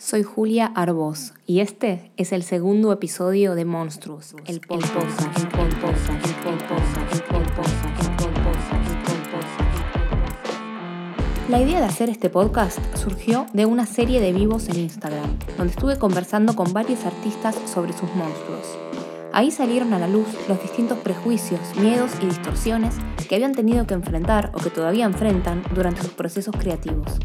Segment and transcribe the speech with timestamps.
[0.00, 4.80] Soy Julia Arbós y este es el segundo episodio de Monstruos, el el el el
[4.80, 5.90] el.
[11.50, 15.74] La idea de hacer este podcast surgió de una serie de vivos en Instagram, donde
[15.74, 18.78] estuve conversando con varios artistas sobre sus monstruos.
[19.34, 22.94] Ahí salieron a la luz los distintos prejuicios, miedos y distorsiones
[23.28, 27.18] que habían tenido que enfrentar o que todavía enfrentan durante sus procesos creativos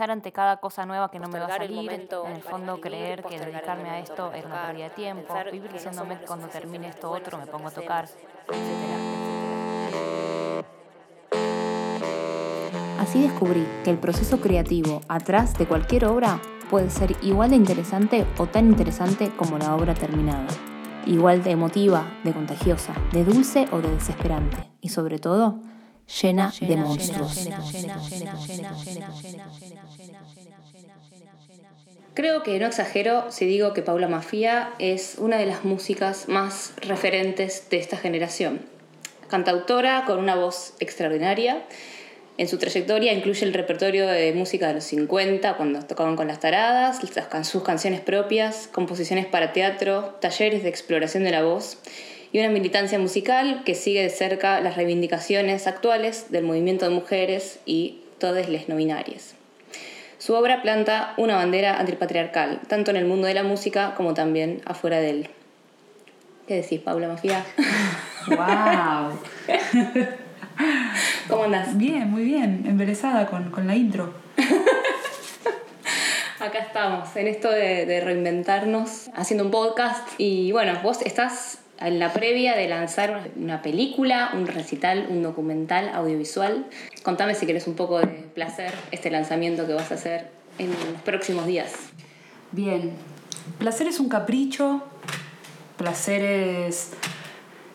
[0.00, 3.22] pensar ante cada cosa nueva que no me va a salir, en el fondo creer
[3.22, 7.10] que dedicarme a esto es una pérdida de tiempo, vivir diciéndome que cuando termine esto
[7.10, 8.70] otro me pongo a tocar, etc.
[12.98, 18.26] Así descubrí que el proceso creativo atrás de cualquier obra puede ser igual de interesante
[18.38, 20.46] o tan interesante como la obra terminada.
[21.04, 24.56] Igual de emotiva, de contagiosa, de dulce o de desesperante.
[24.80, 25.60] Y sobre todo,
[26.22, 27.48] llena de monstruos.
[32.14, 36.72] Creo que no exagero si digo que Paula Mafia es una de las músicas más
[36.82, 38.60] referentes de esta generación.
[39.28, 41.62] Cantautora con una voz extraordinaria.
[42.36, 46.40] En su trayectoria incluye el repertorio de música de los 50, cuando tocaban con las
[46.40, 47.00] taradas,
[47.44, 51.78] sus canciones propias, composiciones para teatro, talleres de exploración de la voz
[52.32, 57.58] y una militancia musical que sigue de cerca las reivindicaciones actuales del movimiento de mujeres
[57.66, 59.34] y todas las no binarias.
[60.18, 64.60] Su obra planta una bandera antipatriarcal, tanto en el mundo de la música como también
[64.66, 65.30] afuera de él.
[66.46, 67.44] ¿Qué decís, Paula Mafia?
[68.26, 69.18] ¡Wow!
[71.28, 71.78] ¿Cómo andás?
[71.78, 74.12] Bien, muy bien, embelesada con, con la intro.
[76.38, 80.06] Acá estamos, en esto de, de, reinventarnos, haciendo un podcast.
[80.18, 85.90] Y bueno, vos estás en la previa de lanzar una película, un recital, un documental
[85.94, 86.66] audiovisual.
[87.02, 91.02] Contame si querés un poco de placer este lanzamiento que vas a hacer en los
[91.04, 91.72] próximos días.
[92.52, 92.92] Bien,
[93.58, 94.82] placer es un capricho,
[95.78, 96.90] placer es,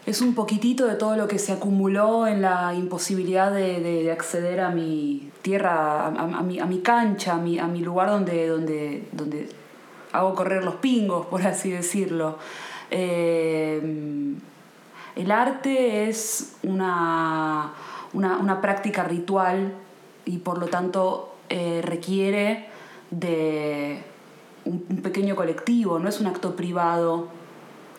[0.06, 4.60] es un poquitito de todo lo que se acumuló en la imposibilidad de, de, acceder
[4.60, 8.48] a mi tierra, a, a, mi, a mi, cancha, a mi, a mi lugar donde,
[8.48, 9.50] donde, donde
[10.12, 12.38] hago correr los pingos, por así decirlo.
[12.92, 14.36] Eh,
[15.16, 17.74] el arte es una,
[18.14, 19.74] una, práctica ritual
[20.26, 22.68] y por lo tanto eh, requiere
[23.12, 24.04] de
[24.66, 27.30] un, pequeño colectivo, no es un acto privado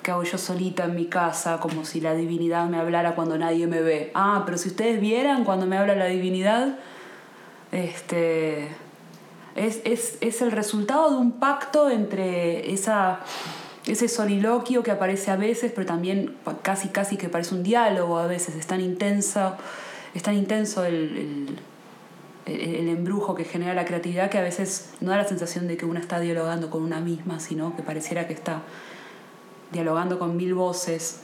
[0.03, 3.67] que hago yo solita en mi casa, como si la divinidad me hablara cuando nadie
[3.67, 4.13] me ve.
[4.15, 6.79] Ah, pero si ustedes vieran cuando me habla la divinidad,
[7.73, 8.69] este,
[9.57, 13.21] es, es, es el resultado de un pacto entre esa
[13.87, 18.27] ese soliloquio que aparece a veces, pero también casi casi que parece un diálogo a
[18.27, 19.57] veces, es tan intenso,
[20.15, 21.57] es tan intenso el,
[22.47, 25.85] el, embrujo que genera la creatividad que a veces no da la sensación de que
[25.85, 28.63] una está dialogando con una misma, sino que pareciera que está
[29.73, 31.21] dialogando con mil voces.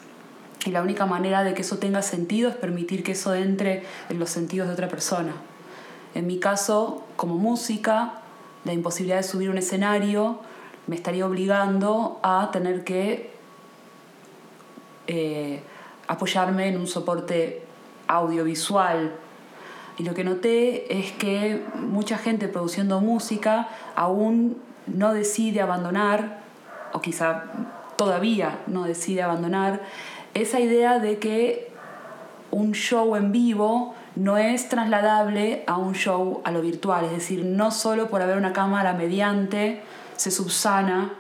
[0.64, 4.18] Y la única manera de que eso tenga sentido es permitir que eso entre en
[4.18, 5.32] los sentidos de otra persona.
[6.14, 8.20] En mi caso, como música,
[8.64, 10.40] la imposibilidad de subir un escenario
[10.86, 13.30] me estaría obligando a tener que
[15.06, 15.62] eh,
[16.08, 17.62] apoyarme en un soporte
[18.06, 19.12] audiovisual.
[19.98, 26.40] Y lo que noté es que mucha gente produciendo música aún no decide abandonar,
[26.92, 27.44] o quizá
[27.96, 29.80] todavía no decide abandonar,
[30.34, 31.70] esa idea de que
[32.50, 37.44] un show en vivo no es trasladable a un show a lo virtual, es decir,
[37.44, 39.82] no solo por haber una cámara mediante
[40.22, 41.14] se subsana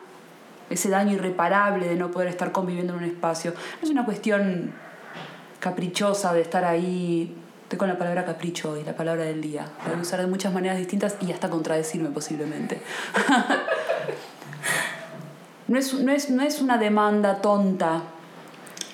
[0.70, 3.50] ese daño irreparable de no poder estar conviviendo en un espacio.
[3.50, 4.72] No es una cuestión
[5.58, 7.36] caprichosa de estar ahí.
[7.64, 9.66] Estoy con la palabra capricho y la palabra del día.
[9.80, 12.80] La voy a usar de muchas maneras distintas y hasta contradecirme posiblemente.
[15.66, 18.02] no, es, no, es, no es una demanda tonta.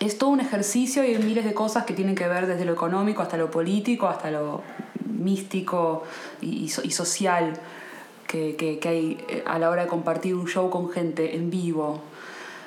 [0.00, 2.72] Es todo un ejercicio y hay miles de cosas que tienen que ver desde lo
[2.72, 4.62] económico hasta lo político, hasta lo
[5.04, 6.04] místico
[6.40, 7.60] y, y social
[8.28, 12.00] que, hay eh, a la hora de compartir un show con gente en vivo.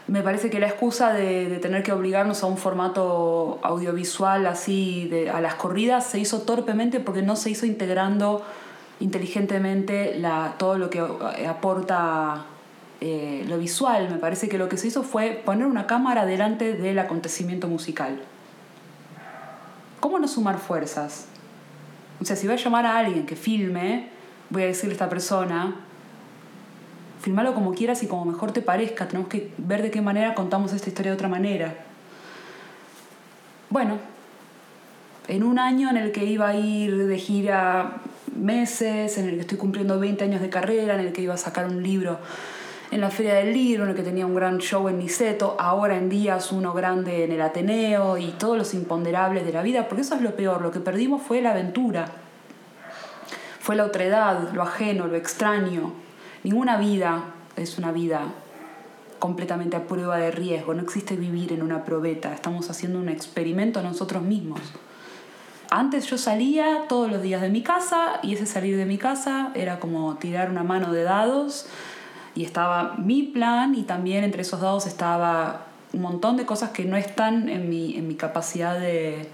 [0.08, 5.30] Me parece que la excusa de, tener que obligarnos a un formato audiovisual así de,
[5.30, 8.44] a las corridas se hizo torpemente porque no se hizo integrando
[9.00, 12.46] inteligentemente la, todo lo que eh, aporta
[13.00, 14.10] eh, lo visual.
[14.10, 18.22] Me parece que lo que se hizo fue poner una cámara delante del acontecimiento musical.
[20.00, 21.28] ¿Cómo no sumar fuerzas?
[22.19, 24.10] O sea, si voy a llamar a alguien que filme,
[24.51, 25.75] voy a decirle a esta persona,
[27.21, 30.74] filmalo como quieras y como mejor te parezca, tenemos que ver de qué manera contamos
[30.74, 31.74] esta historia de otra manera.
[33.69, 33.98] Bueno,
[35.27, 38.01] en un año en el que iba a ir de gira
[38.36, 41.38] meses, en el que estoy cumpliendo 20 años de carrera, en el que iba a
[41.38, 42.19] sacar un libro
[42.92, 45.95] en la Feria del Libro, en el que tenía un gran show en Niceto, ahora
[45.95, 49.88] en día es uno grande en el Ateneo y todos los imponderables de la vida,
[49.88, 52.12] porque eso es lo peor, lo que perdimos fue la aventura,
[53.62, 55.94] fue la otredad, lo ajeno, lo extraño.
[56.44, 57.25] Ninguna vida
[57.56, 58.34] es una vida
[59.19, 63.84] completamente a prueba de riesgo, no existe vivir en una probeta, estamos haciendo un experimento
[63.84, 64.60] nosotros mismos.
[65.69, 69.52] Antes yo salía todos los días de mi casa y ese salir de mi casa
[69.54, 71.68] era como tirar una mano de dados
[72.34, 76.84] y estaba mi plan y también entre esos dados estaba un montón de cosas que
[76.84, 79.30] no están en mi, en mi capacidad de,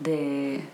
[0.00, 0.64] de,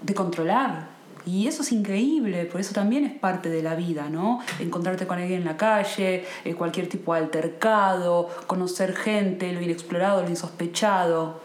[0.00, 0.93] de controlar.
[1.26, 4.40] Y eso es increíble, por eso también es parte de la vida, ¿no?
[4.60, 10.22] Encontrarte con alguien en la calle, eh, cualquier tipo de altercado, conocer gente, lo inexplorado,
[10.22, 11.40] lo insospechado.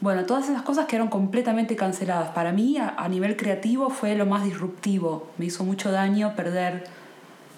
[0.00, 2.30] Bueno, todas esas cosas quedaron completamente canceladas.
[2.30, 5.28] Para mí, a, nivel creativo, fue lo más disruptivo.
[5.38, 6.84] Me hizo mucho daño perder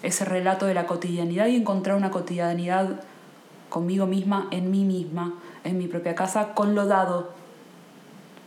[0.01, 3.01] ese relato de la cotidianidad y encontrar una cotidianidad
[3.69, 7.33] conmigo misma, en mí misma, en mi propia casa, con lo dado.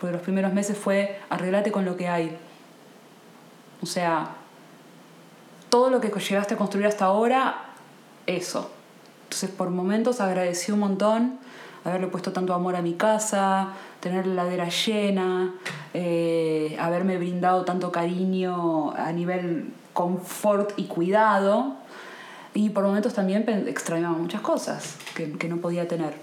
[0.00, 2.36] Porque los primeros meses fue arreglate con lo que hay.
[3.84, 4.30] O sea,
[5.68, 7.66] todo lo que llegaste a construir hasta ahora,
[8.26, 8.70] eso.
[9.24, 11.38] Entonces por momentos agradecí un montón
[11.84, 13.68] haberle puesto tanto amor a mi casa,
[14.00, 15.54] tener la heladera llena,
[15.92, 21.74] eh, haberme brindado tanto cariño a nivel confort y cuidado.
[22.54, 26.14] Y por momentos también extrañaba muchas cosas que, que no podía tener.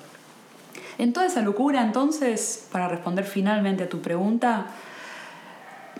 [0.97, 4.67] En toda esa locura, entonces, para responder finalmente a tu pregunta,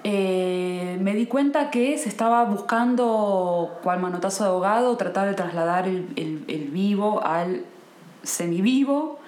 [0.03, 5.88] eh, me di cuenta que se estaba buscando, cual manotazo de abogado, tratar de trasladar
[5.88, 7.63] el, el, vivo al
[8.24, 9.19] semivivo.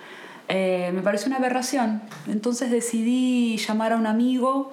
[0.50, 2.02] Eh, me pareció una aberración.
[2.28, 4.72] Entonces decidí llamar a un amigo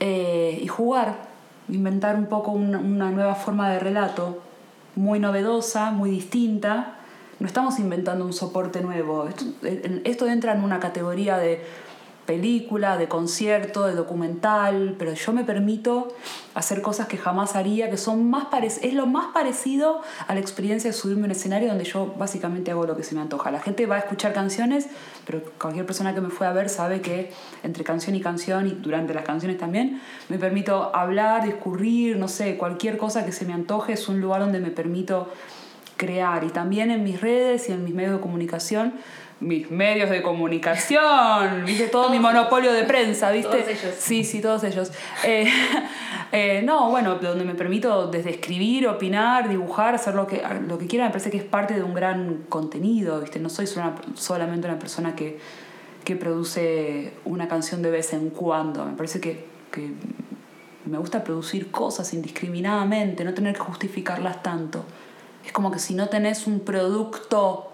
[0.00, 1.36] eh, y jugar
[1.68, 4.42] inventar un poco una, nueva forma de relato,
[4.94, 6.94] muy novedosa, muy distinta.
[7.38, 9.28] No estamos inventando un soporte nuevo.
[10.04, 11.64] esto entra en una categoría de
[12.26, 16.08] película, de concierto, de documental, pero yo me permito
[16.54, 18.46] hacer cosas que jamás haría, que son más
[18.82, 22.70] es lo más parecido a la experiencia de subirme a un escenario donde yo básicamente
[22.70, 23.50] hago lo que se me antoja.
[23.50, 24.88] La gente va a escuchar canciones,
[25.24, 27.32] pero cualquier persona que me fue a ver sabe que
[27.62, 32.56] entre canción y canción y durante las canciones también me permito hablar, discurrir, no sé,
[32.56, 35.28] cualquier cosa que se me antoje es un lugar donde me permito
[35.96, 38.94] crear y también en mis redes y en mis medios de comunicación
[39.40, 43.50] mis medios de comunicación, viste todo mi monopolio de prensa, viste.
[43.50, 43.94] Todos ellos.
[43.98, 44.92] Sí, sí, todos ellos.
[45.24, 45.46] Eh,
[46.32, 50.86] eh, no, bueno, donde me permito desde escribir, opinar, dibujar, hacer lo que, lo que
[50.86, 53.38] quiera, me parece que es parte de un gran contenido, viste.
[53.38, 55.38] No soy solamente una persona que,
[56.04, 58.86] que produce una canción de vez en cuando.
[58.86, 59.90] Me parece que, que
[60.86, 64.84] me gusta producir cosas indiscriminadamente, no tener que justificarlas tanto.
[65.44, 67.70] Es como que si no tenés un producto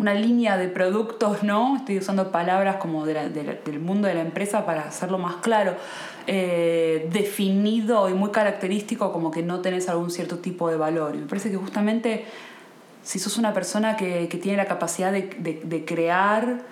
[0.00, 1.76] una línea de productos, ¿no?
[1.76, 5.76] Estoy usando palabras como del mundo de la empresa para hacerlo más claro,
[6.26, 11.14] eh, definido y muy característico como que no tenés algún cierto tipo de valor.
[11.16, 12.24] Y me parece que justamente
[13.02, 16.62] si sos una persona que, tiene la capacidad de, crear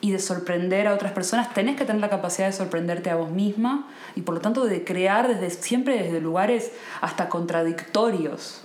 [0.00, 3.30] y de sorprender a otras personas, tenés que tener la capacidad de sorprenderte a vos
[3.30, 3.86] misma
[4.16, 8.62] y por lo tanto de crear desde, siempre desde lugares hasta contradictorios.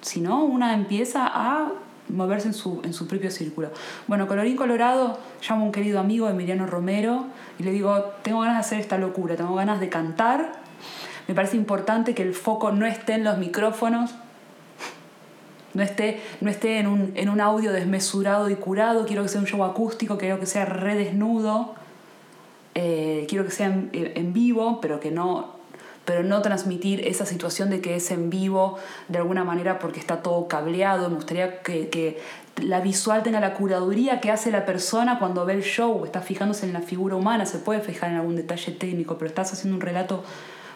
[0.00, 1.72] Si no, una empieza a
[2.12, 3.70] moverse en su, en su propio círculo.
[4.06, 7.26] Bueno, colorín colorado, llamo a un querido amigo, Emiliano Romero,
[7.58, 10.52] y le digo, tengo ganas de hacer esta locura, tengo ganas de cantar,
[11.28, 14.14] me parece importante que el foco no esté en los micrófonos,
[15.74, 19.40] no esté, no esté en, un, en un audio desmesurado y curado, quiero que sea
[19.40, 21.74] un show acústico, quiero que sea redesnudo,
[22.74, 25.61] eh, quiero que sea en vivo, pero que no,
[26.04, 28.78] pero no transmitir esa situación de que es en vivo
[29.08, 31.08] de alguna manera porque está todo cableado.
[31.08, 32.20] Me gustaría que, que
[32.56, 36.66] la visual tenga la curaduría que hace la persona cuando ve el show, está fijándose
[36.66, 39.80] en la figura humana, se puede fijar en algún detalle técnico, pero estás haciendo un
[39.80, 40.22] relato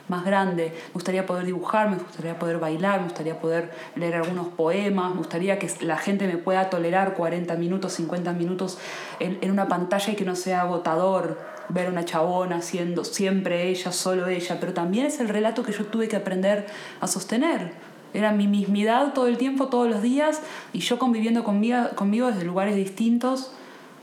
[0.09, 0.73] más grande.
[0.88, 5.18] Me gustaría poder dibujar, me gustaría poder bailar, me gustaría poder leer algunos poemas, me
[5.18, 8.78] gustaría que la gente me pueda tolerar 40 minutos, 50 minutos
[9.18, 13.92] en, en una pantalla y que no sea agotador ver una chabona siendo siempre ella,
[13.92, 16.66] solo ella, pero también es el relato que yo tuve que aprender
[17.00, 17.73] a sostener.
[18.14, 20.40] Era mi mismidad todo el tiempo, todos los días,
[20.73, 23.52] y yo conviviendo conmigo, conmigo desde lugares distintos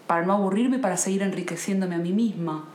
[0.07, 2.65] para no aburrirme para seguir enriqueciéndome a mí misma.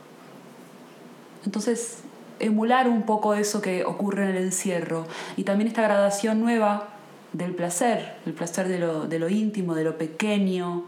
[1.45, 1.99] Entonces,
[2.39, 5.05] emular un poco eso que ocurre en el encierro
[5.37, 6.89] y también esta gradación nueva
[7.33, 10.85] del placer, el placer de lo, de lo íntimo, de lo pequeño,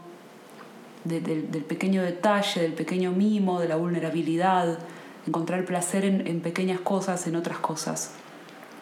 [1.04, 4.78] del pequeño detalle, del pequeño mimo, de la vulnerabilidad,
[5.26, 8.12] encontrar placer en, pequeñas cosas, en otras cosas,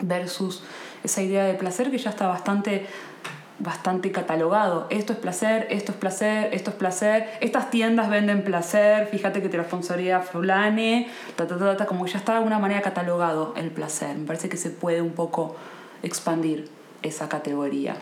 [0.00, 0.62] versus
[1.04, 2.86] esa idea de placer que ya está bastante
[3.60, 4.86] bastante catalogado.
[4.88, 7.28] Esto es placer, esto es placer, esto es placer.
[7.40, 12.06] Estas tiendas venden placer, fíjate que te lo sponsoría fulane, ta, ta, ta, ta, como
[12.06, 14.16] ya está de alguna manera catalogado el placer.
[14.16, 15.56] Me parece que se puede un poco
[16.02, 16.70] expandir
[17.02, 17.96] esa categoría.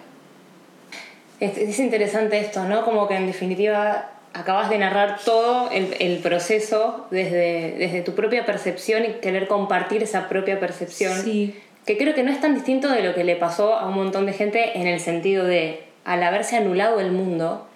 [1.40, 2.84] Es, interesante esto, ¿no?
[2.84, 8.44] Como que en definitiva acabas de narrar todo el, el, proceso desde, desde tu propia
[8.44, 11.22] percepción y querer compartir esa propia percepción.
[11.22, 11.54] Sí
[11.88, 14.26] que creo que no es tan distinto de lo que le pasó a un montón
[14.26, 17.66] de gente en el sentido de, al haberse anulado el mundo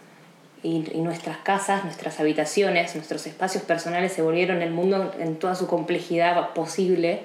[0.62, 5.66] y, nuestras casas, nuestras habitaciones, nuestros espacios personales se volvieron el mundo en toda su
[5.66, 7.20] complejidad posible,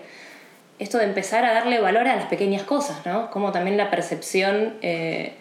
[0.79, 3.31] esto de empezar a darle valor a las pequeñas cosas, ¿no?
[3.31, 5.33] Como también la percepción eh,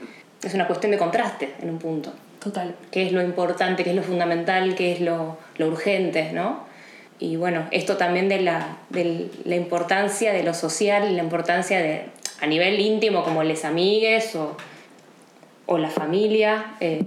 [0.43, 2.13] es una cuestión de contraste en un punto.
[2.41, 2.75] Total.
[2.91, 6.67] ¿Qué es lo importante, qué es lo fundamental, qué es lo, lo urgente, ¿no?
[7.19, 11.79] y bueno, esto también de la, de la importancia de lo social y la importancia
[11.79, 12.05] de,
[12.41, 14.57] a nivel íntimo, como les amigues o,
[15.65, 16.75] o la familia.
[16.81, 17.05] Eh,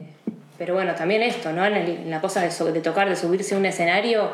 [0.57, 1.65] pero bueno, también esto, ¿no?
[1.65, 4.31] En, la cosa de, de, tocar, de subirse a un escenario,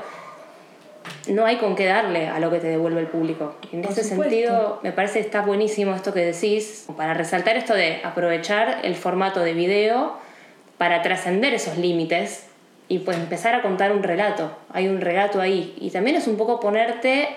[1.28, 3.56] no hay con qué darle a lo que te devuelve el público.
[3.72, 8.02] En ese sentido, me parece que está buenísimo esto que decís, para resaltar esto de
[8.04, 10.14] aprovechar el formato de video
[10.78, 12.48] para trascender esos límites
[12.88, 14.52] y pues empezar a contar un relato.
[14.72, 15.76] Hay un relato ahí.
[15.80, 17.30] Y también es un poco ponerte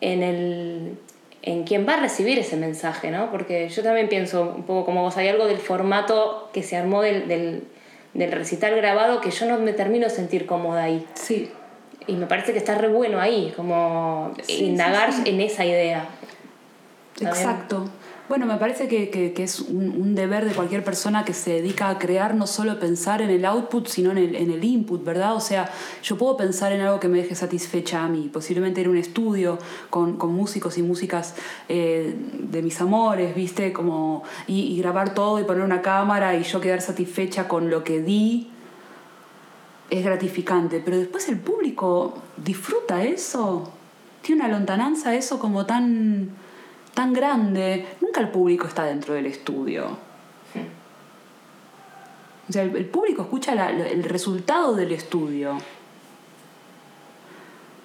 [0.00, 0.98] en el
[1.42, 3.30] en quién va a recibir ese mensaje, ¿no?
[3.30, 7.00] Porque yo también pienso un poco como vos, hay algo del formato que se armó
[7.00, 7.64] del, del,
[8.12, 11.06] del recital grabado que yo no me termino de sentir cómoda ahí.
[11.14, 11.50] Sí.
[12.10, 16.08] Y me parece que está re bueno ahí, como indagar en esa idea.
[17.20, 17.88] Exacto.
[18.30, 22.36] Bueno, me parece que, es un, deber de cualquier persona que se dedica a crear,
[22.36, 25.34] no solo pensar en el output, sino en el, en el input, ¿verdad?
[25.34, 25.68] O sea,
[26.00, 29.58] yo puedo pensar en algo que me deje satisfecha a mí, posiblemente en un estudio
[29.90, 31.34] con, músicos y músicas
[31.68, 33.72] eh, de mis amores, ¿viste?
[33.72, 37.82] Como, y, y grabar todo y poner una cámara y yo quedar satisfecha con lo
[37.82, 38.48] que di,
[39.90, 43.72] es gratificante, pero después el público disfruta eso,
[44.22, 46.30] tiene una lontananza eso como tan
[46.94, 49.98] tan grande, nunca el público está dentro del estudio.
[52.48, 55.56] O sea, el, público escucha el resultado del estudio.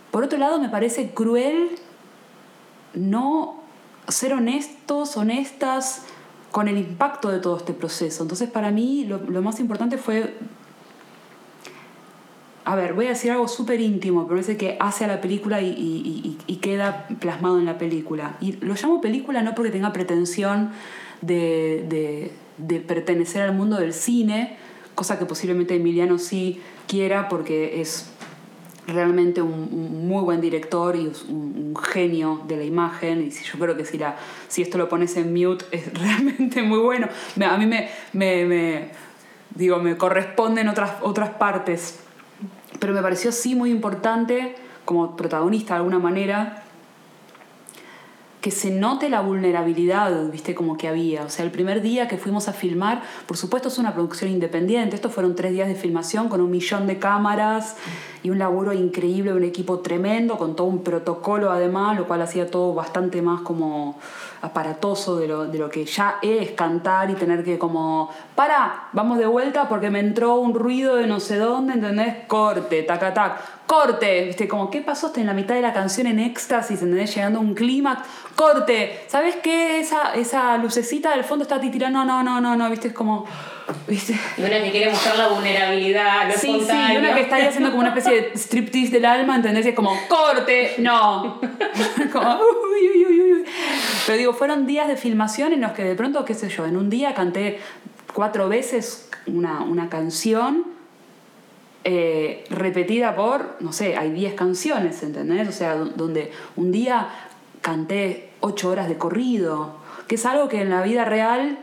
[0.09, 1.69] Por otro lado, me parece cruel
[2.95, 3.61] no
[4.07, 6.03] ser honestos, honestas
[6.51, 8.23] con el impacto de todo este proceso.
[8.23, 10.35] Entonces, para mí, lo, lo más importante fue
[12.65, 15.61] a ver, voy a decir algo súper íntimo, pero es que hace a la película
[15.61, 18.37] y, queda plasmado en la película.
[18.41, 20.71] Y lo llamo película no porque tenga pretensión
[21.21, 22.31] de,
[22.87, 24.57] pertenecer al mundo del cine,
[24.95, 28.09] cosa que posiblemente Emiliano sí quiera porque es
[28.87, 33.21] realmente un, muy buen director y un, genio de la imagen.
[33.21, 34.15] Y yo creo que si, la,
[34.47, 37.09] si esto lo pones en mute es realmente muy bueno.
[37.47, 38.89] A mí me, me,
[39.53, 41.99] digo, me corresponden otras, otras partes
[42.79, 44.55] pero me pareció sí muy importante,
[44.85, 46.63] como protagonista de alguna manera,
[48.45, 51.23] que se note la vulnerabilidad, viste, como que había.
[51.23, 54.95] O sea, el primer día que fuimos a filmar, por supuesto es una producción independiente,
[54.95, 57.75] estos fueron tres días de filmación con un millón de cámaras
[58.21, 62.51] y un laburo increíble, un equipo tremendo, con todo un protocolo además, lo cual hacía
[62.51, 63.97] todo bastante más como
[64.45, 69.17] aparatoso de lo, de lo que ya es cantar y tener que como, para, vamos
[69.17, 72.25] de vuelta porque me entró un ruido de no sé dónde, ¿entendés?
[72.27, 74.47] Corte, tac, tac, corte, ¿viste?
[74.47, 75.07] Como, ¿qué pasó?
[75.07, 77.13] Está en la mitad de la canción en éxtasis, ¿entendés?
[77.15, 79.79] Llegando a un clímax, corte, ¿sabes qué?
[79.79, 82.89] Esa, esa lucecita del fondo está titirando, no, no, no, no, ¿viste?
[82.89, 83.25] Es como...
[83.87, 84.15] ¿Viste?
[84.37, 87.45] Y una que quiere mostrar la vulnerabilidad, lo Sí, sí, y una que está ahí
[87.45, 89.65] haciendo como una especie de striptease del alma, ¿entendés?
[89.65, 91.39] Y es como, corte, no.
[92.11, 93.45] como, uy, uy, uy, uy.
[94.05, 96.77] Pero digo, fueron días de filmación en los que de pronto, qué sé yo, en
[96.77, 97.59] un día canté
[98.13, 100.75] cuatro veces una, una canción
[101.83, 105.47] eh, repetida por, no sé, hay diez canciones, ¿entendés?
[105.47, 107.09] O sea, donde un día
[107.61, 109.75] canté ocho horas de corrido,
[110.07, 111.59] que es algo que en la vida real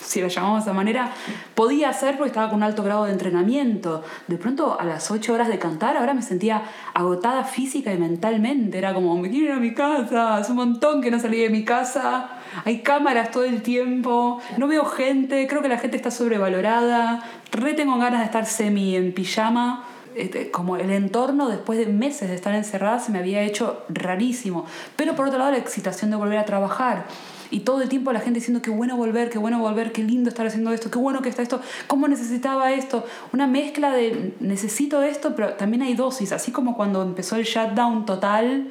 [0.00, 1.12] si lo llamamos de esa manera,
[1.54, 4.02] podía hacer porque estaba con un alto grado de entrenamiento.
[4.26, 6.62] De pronto, a las 8 horas de cantar, ahora me sentía
[6.94, 8.78] agotada física y mentalmente.
[8.78, 11.50] Era como, me quiero ir a mi casa, hace un montón que no salí de
[11.50, 12.30] mi casa,
[12.64, 17.22] hay cámaras todo el tiempo, no veo gente, creo que la gente está sobrevalorada,
[17.52, 19.84] re tengo ganas de estar semi en pijama
[20.16, 24.64] este, como el entorno después de meses de estar encerrada se me había hecho rarísimo.
[24.96, 27.04] Pero por otro lado la excitación de volver a trabajar.
[27.50, 30.28] Y todo el tiempo la gente diciendo qué bueno volver, qué bueno volver, qué lindo
[30.28, 33.04] estar haciendo esto, qué bueno que está esto, cómo necesitaba esto.
[33.32, 38.06] Una mezcla de necesito esto, pero también hay dosis, así como cuando empezó el shutdown
[38.06, 38.68] total,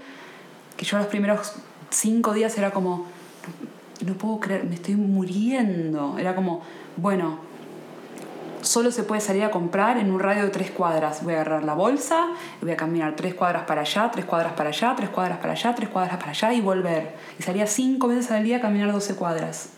[0.78, 1.54] que yo los primeros
[1.90, 3.06] cinco días era como,
[4.06, 6.18] no puedo creer, me estoy muriendo.
[6.18, 6.62] Era como,
[6.98, 7.40] bueno,
[8.66, 11.24] solo se puede salir a comprar en un radio de tres cuadras.
[11.24, 12.28] Voy a agarrar la bolsa,
[12.62, 15.76] voy a caminar tres cuadras para allá, tres cuadras para allá, tres cuadras para allá,
[15.76, 17.16] tres cuadras para allá y volver.
[17.40, 19.70] Y salía cinco veces al día a caminar 12 cuadras.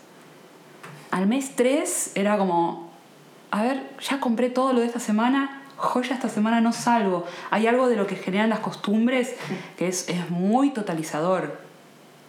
[1.10, 2.90] Al mes tres era como,
[3.50, 7.26] a ver, ya compré todo lo de esta semana, joya, esta semana no salgo.
[7.50, 9.34] Hay algo de lo que generan las costumbres
[9.76, 11.60] que es, es muy totalizador.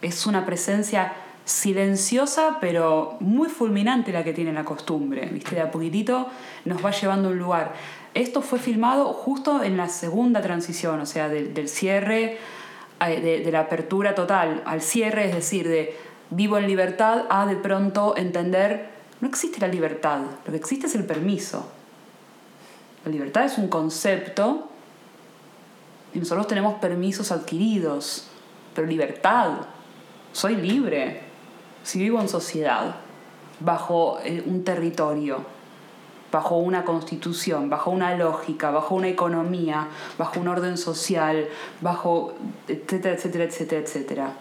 [0.02, 1.12] Es una presencia
[1.50, 5.56] silenciosa pero muy fulminante la que tiene la costumbre, ¿viste?
[5.56, 6.28] De a poquitito
[6.64, 7.72] nos va llevando a un lugar.
[8.14, 12.38] Esto fue filmado justo en la segunda transición, o sea, del, cierre,
[13.00, 15.96] eh, de, de, la apertura total al cierre, es decir, de
[16.30, 18.88] vivo en libertad a de pronto entender,
[19.20, 21.68] no existe la libertad, lo que existe es el permiso.
[23.04, 24.68] La libertad es un concepto
[26.14, 28.28] y nosotros tenemos permisos adquiridos,
[28.74, 29.52] pero libertad,
[30.32, 31.29] soy libre,
[31.82, 32.96] si vivo en sociedad,
[33.60, 35.44] bajo eh, un territorio,
[36.32, 41.48] bajo una constitución, bajo una lógica, bajo una economía, bajo un orden social,
[41.80, 42.34] bajo
[42.68, 44.32] etcétera, etcétera, etcétera, etcétera.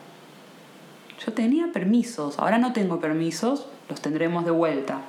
[1.25, 5.01] Yo tenía permisos, ahora no tengo permisos, los tendremos de vuelta.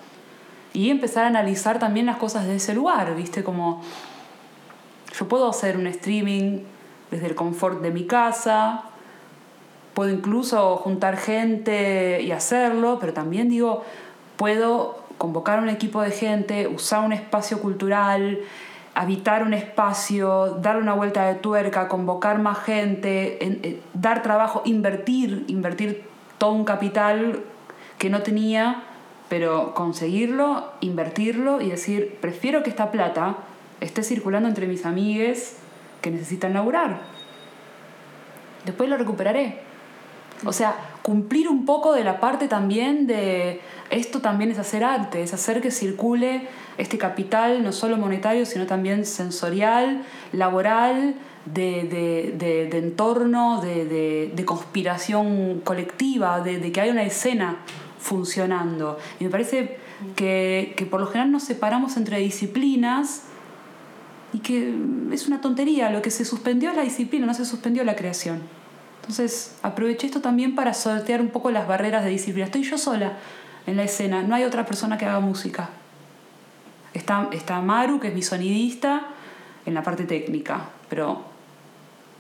[0.73, 3.45] Y empezar a analizar también las cosas de ese lugar, ¿viste?
[3.45, 3.83] Como
[5.19, 6.61] yo puedo hacer un streaming
[7.11, 8.90] desde el confort de mi casa,
[9.95, 13.85] puedo incluso juntar gente y hacerlo, pero también digo,
[14.37, 18.41] puedo convocar un equipo de gente, usar un espacio cultural,
[18.95, 25.45] habitar un espacio, darle una vuelta de tuerca, convocar más gente, eh, dar trabajo, invertir,
[25.49, 26.05] invertir
[26.39, 27.41] todo un capital
[27.99, 28.83] que no tenía,
[29.29, 33.37] pero conseguirlo, invertirlo y decir, prefiero que esta plata
[33.81, 35.59] esté circulando entre mis amigues
[36.01, 37.01] que necesitan laburar.
[38.65, 39.70] Después lo recuperaré.
[40.45, 45.23] O sea, cumplir un poco de la parte también de esto también es hacer arte,
[45.23, 51.15] es hacer que circule este capital no solo monetario, sino también sensorial, laboral,
[51.45, 57.57] de, entorno, de, conspiración colectiva, de, que hay una escena
[57.99, 58.99] funcionando.
[59.19, 59.79] Y me parece
[60.17, 63.25] que, que por lo general nos separamos entre disciplinas
[64.33, 64.73] y que
[65.13, 68.60] es una tontería, lo que se suspendió es la disciplina, no se suspendió la creación.
[69.11, 72.47] Entonces aproveché esto también para sortear un poco las barreras de disciplina.
[72.47, 73.15] Estoy yo sola
[73.67, 75.71] en la escena, no hay otra persona que haga música.
[76.95, 79.09] Está, está Maru, que es mi sonidista,
[79.67, 81.25] en la parte técnica, pero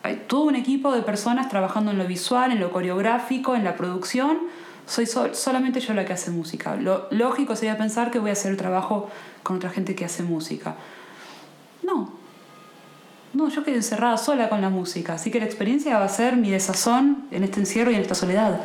[0.02, 3.76] hay todo un equipo de personas trabajando en lo visual, en lo coreográfico, en la
[3.76, 4.38] producción.
[4.84, 6.74] Soy solamente yo la que hace música.
[6.74, 9.08] Lo lógico sería pensar que voy a hacer el trabajo
[9.44, 10.74] con otra gente que hace música.
[11.84, 12.19] No,
[13.32, 16.36] no, yo quedé encerrada sola con la música, así que la experiencia va a ser
[16.36, 18.60] mi desazón en este encierro y en esta soledad.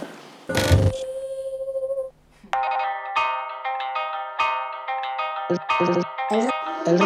[6.87, 6.99] El,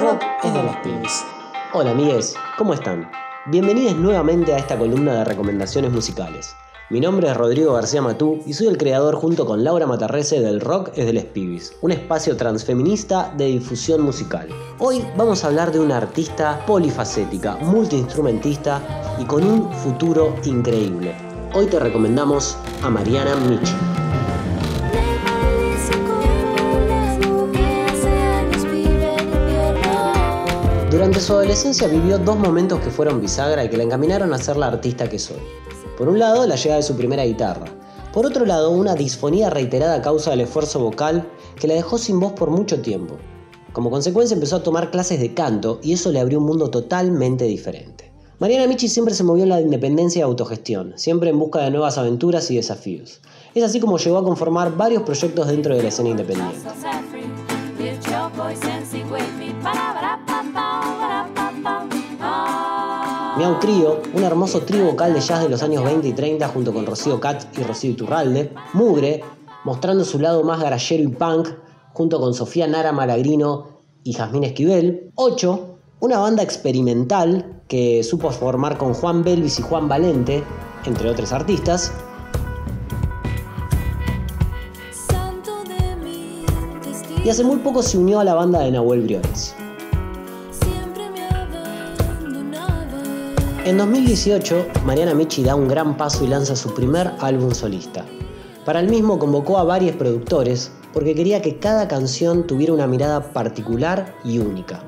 [0.00, 1.24] rock es de los pibes.
[1.72, 3.10] Hola amigues, ¿cómo están?
[3.46, 6.54] Bienvenidos nuevamente a esta columna de recomendaciones musicales.
[6.90, 10.58] Mi nombre es Rodrigo García Matú y soy el creador junto con Laura Matarrese del
[10.58, 14.48] Rock es de los Pibis, un espacio transfeminista de difusión musical.
[14.78, 18.80] Hoy vamos a hablar de una artista polifacética, multiinstrumentista
[19.20, 21.14] y con un futuro increíble.
[21.52, 23.74] Hoy te recomendamos a Mariana Michi.
[30.90, 34.56] Durante su adolescencia vivió dos momentos que fueron bisagra y que la encaminaron a ser
[34.56, 35.36] la artista que soy.
[35.98, 37.66] Por un lado, la llegada de su primera guitarra.
[38.12, 42.20] Por otro lado, una disfonía reiterada a causa del esfuerzo vocal que la dejó sin
[42.20, 43.16] voz por mucho tiempo.
[43.72, 47.46] Como consecuencia empezó a tomar clases de canto y eso le abrió un mundo totalmente
[47.46, 48.12] diferente.
[48.38, 51.98] Mariana Michi siempre se movió en la independencia y autogestión, siempre en busca de nuevas
[51.98, 53.20] aventuras y desafíos.
[53.56, 56.60] Es así como llegó a conformar varios proyectos dentro de la escena independiente.
[63.38, 66.74] Miau Trío, un hermoso trío vocal de jazz de los años 20 y 30 junto
[66.74, 68.52] con Rocío Katz y Rocío Iturralde.
[68.72, 69.22] Mugre,
[69.62, 71.48] mostrando su lado más garallero y punk
[71.92, 75.12] junto con Sofía Nara Malagrino y Jazmín Esquivel.
[75.14, 75.78] 8.
[76.00, 80.42] Una banda experimental que supo formar con Juan Belvis y Juan Valente,
[80.84, 81.92] entre otros artistas.
[87.24, 89.54] Y hace muy poco se unió a la banda de Nahuel Briones.
[93.68, 98.02] En 2018, Mariana Michi da un gran paso y lanza su primer álbum solista.
[98.64, 103.30] Para el mismo convocó a varios productores porque quería que cada canción tuviera una mirada
[103.34, 104.82] particular y única.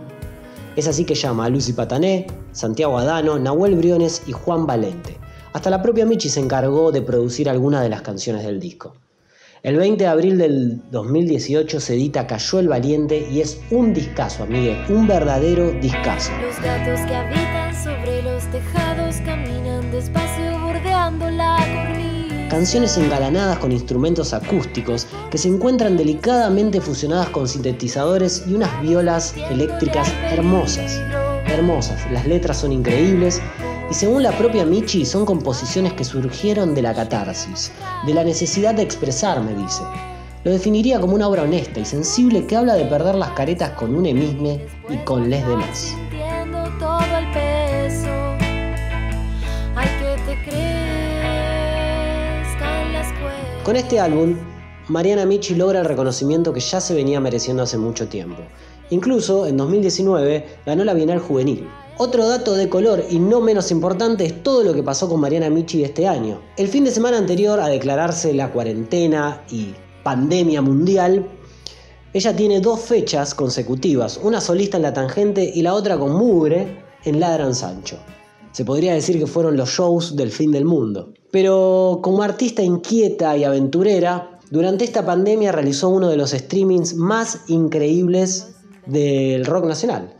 [0.76, 5.18] Es así que llama a Lucy Patané, Santiago Adano, Nahuel Briones y Juan Valente.
[5.52, 8.94] Hasta la propia Michi se encargó de producir algunas de las canciones del disco.
[9.62, 14.44] El 20 de abril del 2018 se edita Cayó el Valiente y es un discazo,
[14.44, 16.32] amigue, un verdadero discazo.
[16.40, 22.48] Los que habitan sobre los tejados caminan despacio bordeando la cornisa.
[22.50, 29.34] Canciones engalanadas con instrumentos acústicos que se encuentran delicadamente fusionadas con sintetizadores y unas violas
[29.50, 31.00] eléctricas hermosas.
[31.46, 33.40] Hermosas, las letras son increíbles
[33.90, 37.72] y según la propia Michi son composiciones que surgieron de la catarsis,
[38.06, 39.82] de la necesidad de expresarme, dice.
[40.44, 43.94] Lo definiría como una obra honesta y sensible que habla de perder las caretas con
[43.94, 45.94] un emisme y con les demás.
[53.70, 54.36] Con este álbum,
[54.88, 58.42] Mariana Michi logra el reconocimiento que ya se venía mereciendo hace mucho tiempo.
[58.90, 61.68] Incluso en 2019 ganó la Bienal Juvenil.
[61.96, 65.50] Otro dato de color y no menos importante es todo lo que pasó con Mariana
[65.50, 66.40] Michi este año.
[66.56, 71.28] El fin de semana anterior a declararse la cuarentena y pandemia mundial,
[72.12, 76.82] ella tiene dos fechas consecutivas, una solista en La Tangente y la otra con Mugre
[77.04, 77.98] en Ladran Sancho.
[78.50, 81.12] Se podría decir que fueron los shows del fin del mundo.
[81.30, 87.40] Pero como artista inquieta y aventurera, durante esta pandemia realizó uno de los streamings más
[87.48, 88.54] increíbles
[88.86, 90.12] del rock nacional.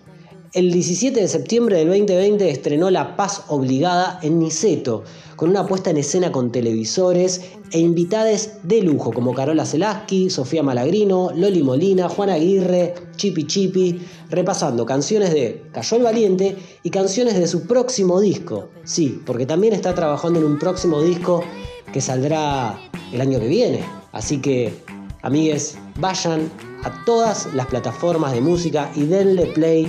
[0.53, 5.05] El 17 de septiembre del 2020 estrenó La Paz Obligada en Niceto,
[5.37, 10.65] con una puesta en escena con televisores e invitades de lujo como Carola Selaski, Sofía
[10.65, 17.39] Malagrino, Loli Molina, Juan Aguirre, Chipi Chipi, repasando canciones de Cayó el Valiente y canciones
[17.39, 18.71] de su próximo disco.
[18.83, 21.45] Sí, porque también está trabajando en un próximo disco
[21.93, 22.77] que saldrá
[23.13, 23.85] el año que viene.
[24.11, 24.75] Así que,
[25.23, 26.51] amigues, vayan
[26.83, 29.87] a todas las plataformas de música y denle play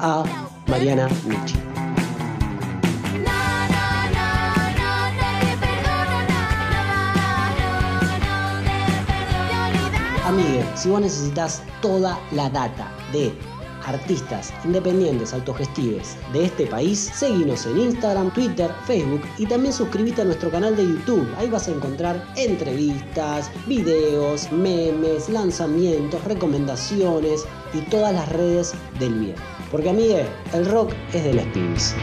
[0.00, 0.24] a
[0.66, 1.56] Mariana Michi.
[10.26, 13.32] Amigue, si vos necesitas toda la data de
[13.86, 20.24] artistas independientes autogestives de este país, seguinos en Instagram, Twitter, Facebook y también suscríbete a
[20.24, 21.28] nuestro canal de YouTube.
[21.36, 29.53] Ahí vas a encontrar entrevistas, videos, memes, lanzamientos, recomendaciones y todas las redes del bien.
[29.74, 31.96] Porque amigue, el rock es de las pibes.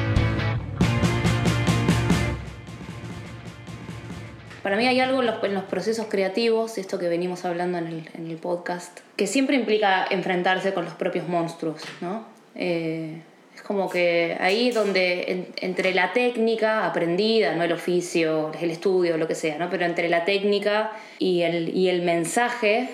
[4.61, 8.35] Para mí hay algo en los, los procesos creativos, esto que venimos hablando en el,
[8.35, 12.25] podcast, que siempre implica enfrentarse con los propios monstruos, ¿no?
[12.55, 13.21] Eh,
[13.55, 19.15] es como que ahí donde en- entre la técnica aprendida, no el oficio, el estudio,
[19.15, 19.69] lo que sea, ¿no?
[19.69, 22.89] Pero entre la técnica y el, mensaje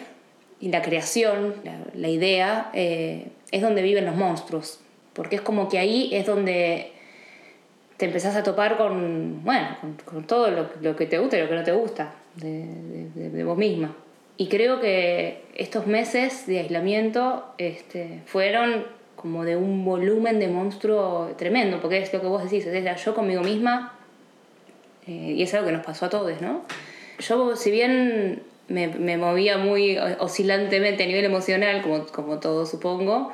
[0.60, 4.80] y la creación, la, la idea, eh, es donde viven los monstruos.
[5.14, 6.92] Porque es como que ahí es donde
[7.98, 11.50] te empezás a topar con, bueno, con, todo lo, lo que te gusta y lo
[11.50, 13.96] que no te gusta de, de- de- de vos misma.
[14.38, 21.32] Y creo que estos meses de aislamiento este, fueron como de un volumen de monstruo
[21.40, 23.94] tremendo, porque es lo que vos decís, es la yo conmigo misma,
[25.08, 26.62] eh, y es algo que nos pasó a todos, ¿no?
[27.18, 33.32] Yo, si bien me, me movía muy oscilantemente a nivel emocional, como, como todo supongo,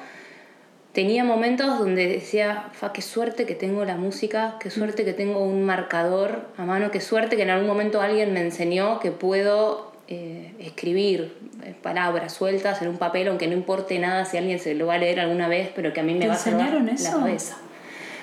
[0.93, 5.39] tenía momentos donde decía, fa, qué suerte que tengo la música, qué suerte que tengo
[5.43, 9.91] un marcador a mano, qué suerte que en algún momento alguien me enseñó que puedo
[10.07, 14.75] eh, escribir eh, palabras sueltas en un papel, aunque no importe nada si alguien se
[14.75, 16.85] lo va a leer alguna vez, pero que a mí me ¿Te va a enseñaron
[16.85, 17.11] la eso?
[17.19, 17.57] cabeza.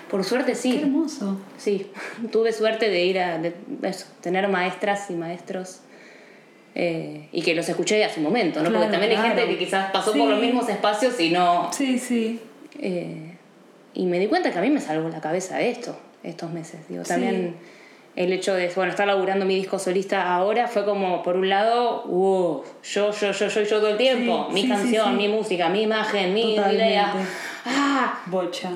[0.09, 0.73] Por suerte sí.
[0.73, 1.39] Qué hermoso.
[1.57, 1.91] Sí,
[2.33, 5.81] tuve suerte de ir a de- eso, tener maestras y maestros
[6.75, 8.69] eh, y que los escuché a su momento, ¿no?
[8.71, 9.41] Claro, Porque también hay claro.
[9.41, 10.19] gente que quizás pasó Sí.
[10.19, 11.69] por los mismos espacios y no.
[11.73, 12.41] Sí, sí.
[12.79, 13.37] eh,
[13.93, 16.87] y me di cuenta que a mí me salvó la cabeza esto, estos meses.
[16.89, 17.09] Digo, Sí.
[17.09, 17.57] también
[18.17, 22.03] el hecho de bueno, estar laburando mi disco solista ahora fue como, por un lado,
[22.07, 25.17] wow, yo, yo, yo, yo, yo todo el tiempo, Sí, mi sí, sí, canción, sí.
[25.17, 26.87] mi música, mi imagen, mi Totalmente.
[26.87, 27.13] idea.
[27.67, 28.21] ¡Ah!
[28.27, 28.71] Bocha.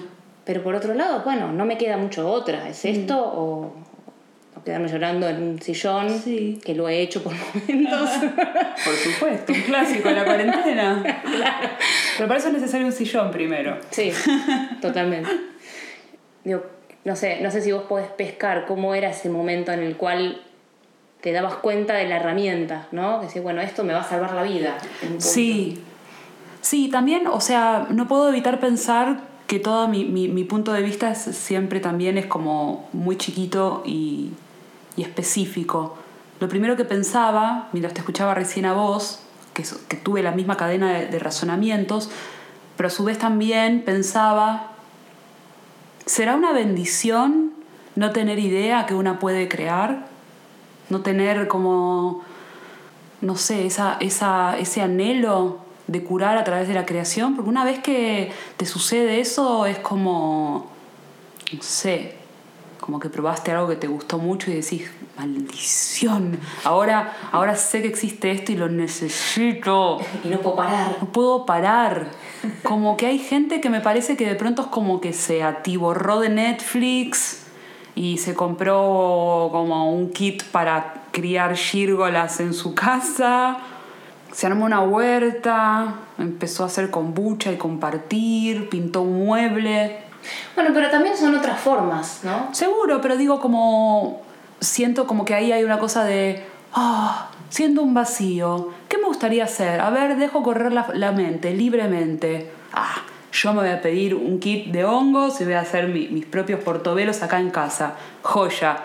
[0.45, 2.69] Pero por otro lado, bueno, no me queda mucho otra.
[2.69, 3.94] ¿Es esto o, o
[4.65, 6.19] quedarme llorando en un sillón?
[6.19, 6.59] Sí.
[6.65, 7.33] Que lo he hecho por
[7.69, 8.11] momentos.
[8.85, 11.03] Por supuesto, un clásico de la cuarentena.
[12.17, 13.79] Pero para eso es necesario un sillón primero.
[13.91, 14.13] sí,
[14.81, 15.31] totalmente.
[16.45, 16.63] Digo,
[17.05, 20.41] no sé, no sé si vos podés pescar cómo era ese momento en el cual
[21.21, 23.21] te dabas cuenta de la herramienta, ¿no?
[23.23, 24.77] Decir, bueno, esto me va a salvar la vida.
[25.19, 25.81] Sí.
[26.61, 30.81] Sí, también, o sea, no puedo evitar pensar que todo mi, mi- mi punto de
[30.83, 34.31] vista es- siempre también es como muy chiquito y,
[34.97, 35.97] y específico.
[36.41, 39.21] Lo primero que pensaba, mientras te escuchaba recién a vos,
[39.53, 42.11] que, que tuve la misma cadena de, de razonamientos,
[42.77, 44.73] pero a su vez también pensaba,
[46.07, 47.53] ¿será una bendición
[47.95, 50.07] no tener idea que una puede crear?
[50.91, 52.23] No tener como,
[53.21, 57.65] no sé, esa, esa, ese anhelo de curar a través de la creación, porque una
[57.65, 60.71] vez que te sucede eso es como,
[61.53, 62.17] no sé,
[62.85, 67.89] como que probaste algo que te gustó mucho y decís, maldición, ahora, ahora sé que
[67.89, 70.01] existe esto y lo necesito.
[70.23, 70.97] Y no puedo parar.
[71.01, 72.09] No puedo parar.
[72.63, 76.21] Como que hay gente que me parece que de pronto es como que se atiborró
[76.21, 77.47] de Netflix
[77.95, 83.61] y se compró como un kit para criar gírgolas en su casa.
[84.31, 90.04] Se armó una huerta, empezó a hacer kombucha y compartir, pintó un mueble.
[90.55, 92.49] Bueno, pero también son otras formas, ¿no?
[92.55, 94.23] Seguro, pero digo como.
[94.61, 96.45] Siento como que ahí hay una cosa de.
[96.73, 98.71] Ah, siento un vacío.
[98.89, 99.81] ¿Qué me gustaría hacer?
[99.81, 102.51] A ver, dejo correr la, la mente libremente.
[102.73, 106.09] Ah, yo me voy a pedir un kit de hongos y voy a hacer mi-
[106.09, 107.95] mis propios portobelos acá en casa.
[108.23, 108.79] Joya.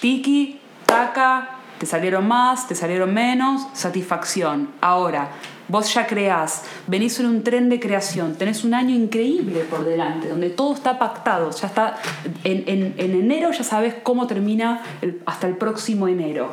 [0.00, 4.70] Tiki, taca, te salieron más, te salieron menos, satisfacción.
[4.80, 5.28] Ahora,
[5.68, 10.28] vos ya creás, venís en un tren de creación, tenés un año increíble por delante,
[10.28, 11.96] donde todo está pactado, ya está,
[12.44, 14.82] en, en- en enero ya sabes cómo termina
[15.26, 16.50] hasta el próximo enero.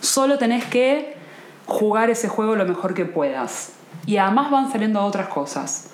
[0.00, 1.16] Solo tenés que
[1.66, 3.72] jugar ese juego lo mejor que puedas.
[4.06, 5.90] Y además van saliendo otras cosas.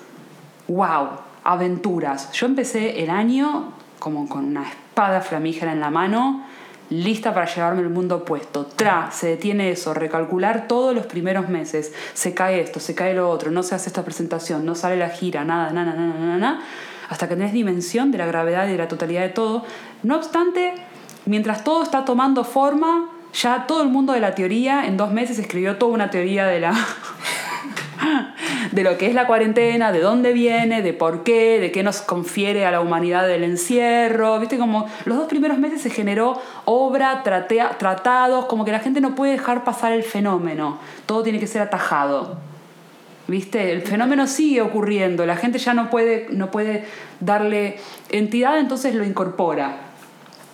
[0.67, 1.09] ¡Wow!
[1.43, 2.31] Aventuras.
[2.31, 6.43] Yo empecé el año como con una espada flamígera en la mano,
[6.89, 8.65] lista para llevarme el mundo opuesto.
[8.65, 11.93] Tra, se detiene eso, recalcular todos los primeros meses.
[12.13, 15.09] Se cae esto, se cae lo otro, no se hace esta presentación, no sale la
[15.09, 16.61] gira, nada, nada, nada, nada, nada,
[17.09, 19.63] hasta que tenés dimensión de la gravedad y de la totalidad de todo.
[20.03, 20.73] No obstante,
[21.25, 25.39] mientras todo está tomando forma, ya todo el mundo de la teoría en dos meses
[25.39, 26.73] escribió toda una teoría de la
[28.71, 32.01] de lo que es la cuarentena, de dónde viene, de por qué, de qué nos
[32.01, 34.39] confiere a la humanidad del encierro.
[34.39, 39.15] Viste, como los dos primeros meses se generó obra, tratados, como que la gente no
[39.15, 40.79] puede dejar pasar el fenómeno.
[41.05, 42.37] Todo tiene que ser atajado.
[43.27, 43.71] ¿Viste?
[43.71, 46.85] El fenómeno sigue ocurriendo, la gente ya no puede, no puede
[47.19, 49.77] darle entidad, entonces lo incorpora.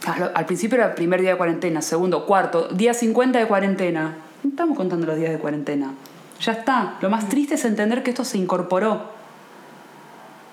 [0.06, 4.16] Al, principio era el primer día de cuarentena, segundo, cuarto, día 50 de cuarentena.
[4.48, 5.94] Estamos contando los días de cuarentena.
[6.41, 6.97] Ya está.
[7.01, 9.21] Lo más triste es entender que esto se incorporó.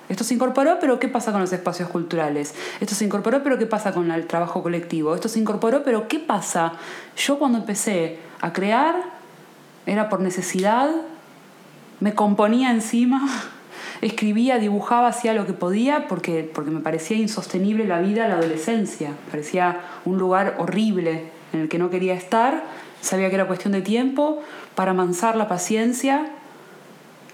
[0.09, 2.55] Esto se incorporó, pero ¿qué pasa con los espacios culturales?
[2.81, 5.15] Esto se incorporó, pero ¿qué pasa con el trabajo colectivo?
[5.15, 6.73] Esto se incorporó, pero ¿qué pasa?
[7.17, 8.97] Yo cuando empecé a crear,
[9.85, 10.91] era por necesidad,
[12.01, 13.29] me componía encima,
[14.01, 19.11] escribía, dibujaba, hacía lo que podía porque, porque me parecía insostenible la vida, la adolescencia.
[19.31, 22.63] Parecía un lugar horrible en el que no quería estar.
[23.09, 24.43] Sabía que era cuestión de tiempo.
[24.75, 26.27] Para amansar la paciencia,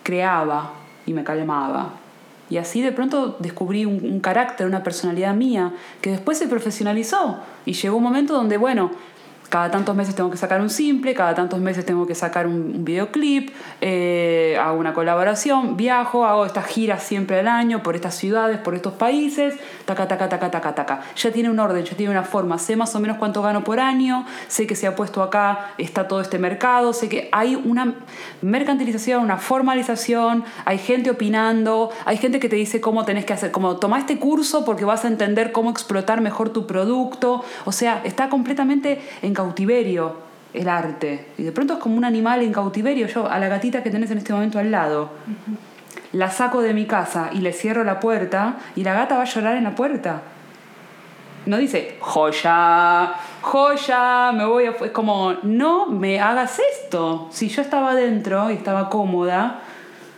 [0.04, 0.70] creaba
[1.04, 1.94] y me calmaba.
[2.48, 7.40] Y así de pronto descubrí un, un carácter, una personalidad mía, que después se profesionalizó.
[7.66, 8.92] Y llegó un momento donde, bueno,
[9.48, 12.84] cada tantos meses tengo que sacar un simple, cada tantos meses tengo que sacar un,
[12.84, 18.58] videoclip, eh, hago una colaboración, viajo, hago estas giras siempre al año por estas ciudades,
[18.58, 19.54] por estos países,
[19.84, 21.00] taca, taca, taca, taca, taca.
[21.16, 23.80] Ya tiene un orden, ya tiene una forma, sé más o menos cuánto gano por
[23.80, 27.94] año, sé que se ha puesto acá, está todo este mercado, sé que hay una
[28.42, 33.50] mercantilización, una formalización, hay gente opinando, hay gente que te dice cómo tenés que hacer,
[33.50, 38.00] como toma este curso porque vas a entender cómo explotar mejor tu producto, o sea,
[38.04, 40.16] está completamente en cautiverio
[40.52, 41.26] el arte.
[41.36, 43.06] Y de pronto es como un animal en cautiverio.
[43.08, 45.10] Yo, a la gatita que tenés en este momento al lado,
[46.12, 49.26] la saco de mi casa y le cierro la puerta y la gata va a
[49.26, 50.22] llorar en la puerta.
[51.46, 54.70] No dice, joya, joya, me voy a...
[54.70, 57.28] Es como, no me hagas esto.
[57.32, 59.60] Si yo estaba adentro y estaba cómoda,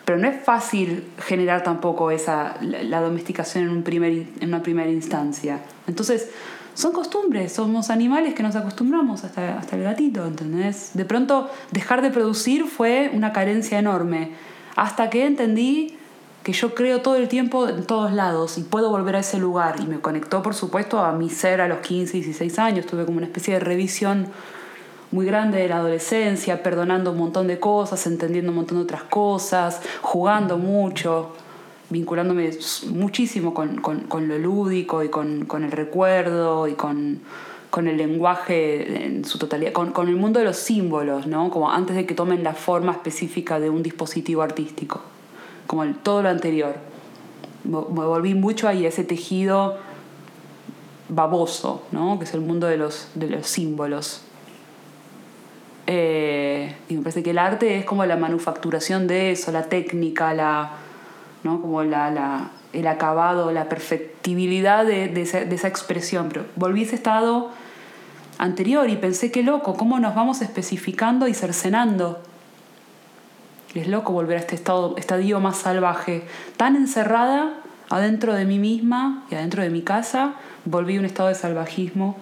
[0.05, 4.51] pero no es fácil generar tampoco esa, la, la domesticación en, un primer, in- en
[4.51, 5.59] una primera instancia.
[5.89, 6.31] Entonces,
[6.77, 10.91] son costumbres, somos animales que nos acostumbramos hasta, hasta el gatito, ¿entendés?
[10.93, 14.33] De pronto, dejar de producir fue una carencia enorme.
[14.77, 15.97] Hasta que entendí
[16.43, 19.77] que yo creo todo el tiempo en todos lados y puedo volver a ese lugar.
[19.81, 22.85] Y me conectó, por supuesto, a mi ser a los 15, 16 años.
[22.85, 24.29] Tuve como una especie de revisión
[25.13, 29.05] muy grande de la adolescencia, perdonando un montón de cosas, entendiendo un montón de otras
[29.05, 31.33] cosas, jugando mucho,
[31.91, 32.51] vinculándome
[32.91, 37.21] muchísimo con, con- con lo lúdico y con, con el recuerdo y con,
[37.71, 41.51] con el lenguaje en su totalidad, con, con el mundo de los símbolos, ¿no?
[41.51, 45.01] Como antes de que tomen la forma específica de un dispositivo artístico,
[45.67, 46.75] como todo lo anterior.
[47.65, 49.77] me me volví mucho ahí, a ese tejido
[51.09, 52.19] baboso, ¿no?
[52.19, 54.23] que es el mundo de los, de los símbolos.
[55.87, 60.35] Eh, y me parece que el arte es como la manufacturación de eso, la técnica,
[60.35, 60.73] la,
[61.47, 61.61] ¿no?
[61.63, 66.29] como la, la- el acabado, la perfectibilidad de, de esa, de esa expresión.
[66.29, 67.51] Pero volví a ese estado
[68.39, 72.21] anterior y pensé, qué loco, cómo nos vamos especificando y cercenando.
[73.75, 76.25] Es loco volver a este estado, estadio más salvaje.
[76.57, 77.55] Tan encerrada
[77.89, 82.17] adentro de mí misma y adentro de mi casa, volví a un estado de salvajismo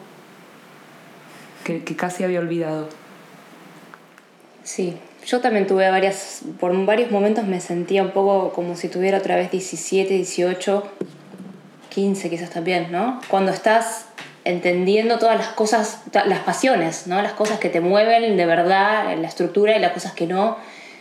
[1.64, 2.88] que, que casi había olvidado.
[4.62, 9.18] Sí, yo también tuve varias, por varios momentos me sentía un poco como si tuviera
[9.18, 10.82] otra vez 17, 18,
[11.88, 13.20] 15 quizás también, ¿no?
[13.28, 14.06] Cuando estás
[14.44, 17.22] entendiendo todas las cosas, las pasiones, ¿no?
[17.22, 20.56] Las cosas que te mueven de verdad, la estructura y las cosas que no,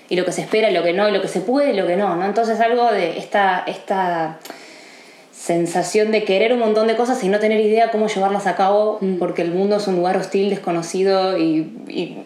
[0.10, 1.76] y lo que se espera y lo que no, y lo que se puede y
[1.76, 2.26] lo que no, ¿no?
[2.26, 4.40] Entonces algo de esta, esta
[5.32, 9.00] sensación de querer un montón de cosas y no tener idea cómo llevarlas a cabo,
[9.20, 12.24] porque el mundo es un lugar hostil, desconocido y, y,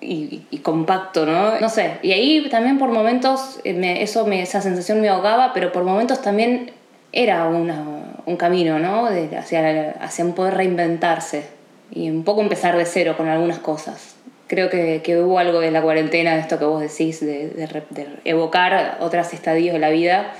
[0.00, 1.58] y- y compacto, ¿no?
[1.60, 5.52] No sé, y ahí también por momentos eh, me- eso me, esa sensación me ahogaba,
[5.52, 6.70] pero por momentos también
[7.12, 7.84] era una,
[8.26, 9.10] un camino, ¿no?
[9.10, 11.44] De- hacia, hacia un poder reinventarse
[11.90, 14.14] y un poco empezar de cero con algunas cosas.
[14.46, 17.66] Creo que, que hubo algo de la cuarentena, de esto que vos decís, de, de
[17.90, 20.32] de evocar otros estadios de la vida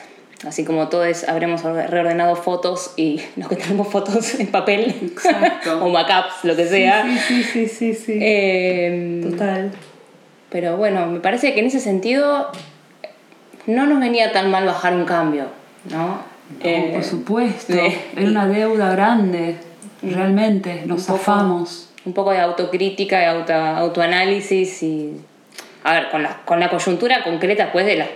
[0.46, 5.84] Así como todos habremos reordenado fotos y los que tenemos fotos en papel Exacto.
[5.84, 7.04] o backups, lo que sea.
[7.28, 8.18] Sí, sí, sí, sí.
[8.20, 9.70] Eh, Total.
[10.48, 12.50] pero bueno, me parece que en ese sentido
[13.66, 15.44] no nos venía tan mal bajar un cambio,
[15.90, 16.18] ¿no?
[16.64, 17.72] Eh, por supuesto.
[17.74, 19.56] de- Era una deuda grande.
[20.02, 20.82] Realmente.
[20.86, 21.90] Nos un poco- zafamos.
[22.06, 25.20] Un poco de autocrítica, de auto, autoanálisis y.
[25.82, 28.08] A ver, con la, con la coyuntura concreta, pues, de, las-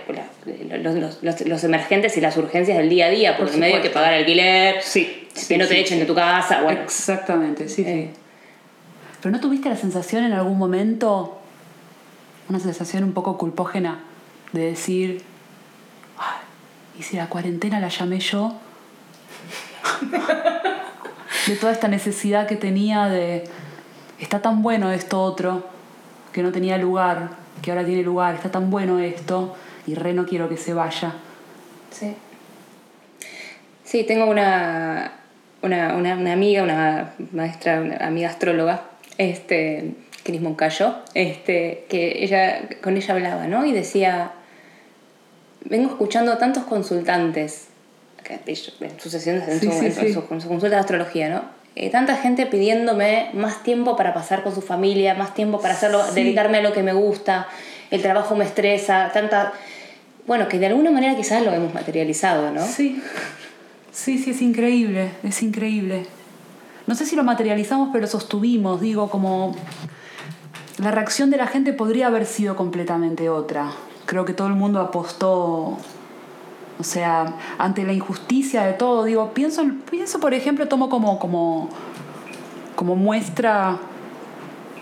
[0.45, 3.59] de los, los- los- los emergentes y las urgencias del día a día, porque Por
[3.61, 6.61] medio hay que pagar alquiler, Sí, que sí, no te sí, echen de tu casa,
[6.61, 6.81] bueno.
[6.81, 8.11] Exactamente, sí, Eh.
[8.13, 8.19] sí.
[9.21, 11.39] Pero ¿no tuviste la sensación en algún momento,
[12.49, 13.99] una sensación un poco culpógena,
[14.53, 15.23] de decir,
[16.19, 18.53] "Ay, ¿y si la cuarentena la llamé yo?
[21.47, 23.43] de toda esta necesidad que tenía de,
[24.19, 25.63] está tan bueno esto otro,
[26.31, 27.29] que no tenía lugar,
[27.65, 29.55] que ahora tiene lugar, está tan bueno esto,
[29.87, 31.13] y re no quiero que se vaya.
[31.91, 32.13] Sí.
[33.83, 35.13] Sí, tengo una,
[35.63, 38.83] una, una, una amiga, una maestra, una amiga astróloga,
[39.17, 43.65] este, Cris Moncayo, este, que ella, con ella hablaba, ¿no?
[43.65, 44.31] Y decía,
[45.63, 47.67] vengo escuchando tantos consultantes,
[48.23, 50.13] que en sus sesiones, en, su, sí, en sí.
[50.13, 51.43] su- con su consulta de astrología, ¿no?
[51.75, 56.01] Eh, tanta gente pidiéndome más tiempo para pasar con su familia, más tiempo para hacerlo,
[56.07, 56.15] Sí.
[56.15, 57.47] dedicarme a lo que me gusta,
[57.91, 59.51] el trabajo me estresa, tanta...
[60.25, 62.65] Bueno, que de alguna manera quizás lo hemos materializado, ¿no?
[62.65, 63.01] Sí,
[63.91, 66.05] sí, sí, es increíble, es increíble.
[66.87, 69.55] No sé si lo materializamos, pero sostuvimos, digo, como
[70.77, 73.71] la reacción de la gente podría haber sido completamente otra.
[74.05, 75.77] Creo que todo el mundo apostó,
[76.79, 81.69] o sea, ante la injusticia de todo, digo, pienso, pienso por ejemplo, tomo como, como,
[82.75, 83.77] como muestra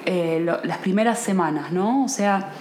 [0.06, 2.04] eh, las primeras semanas, ¿no?
[2.04, 2.52] O sea,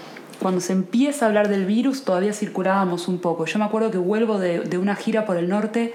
[0.41, 3.47] cuando se empieza a hablar del virus todavía circulábamos un poco.
[3.47, 5.95] Yo me acuerdo que vuelvo de, de una gira por el norte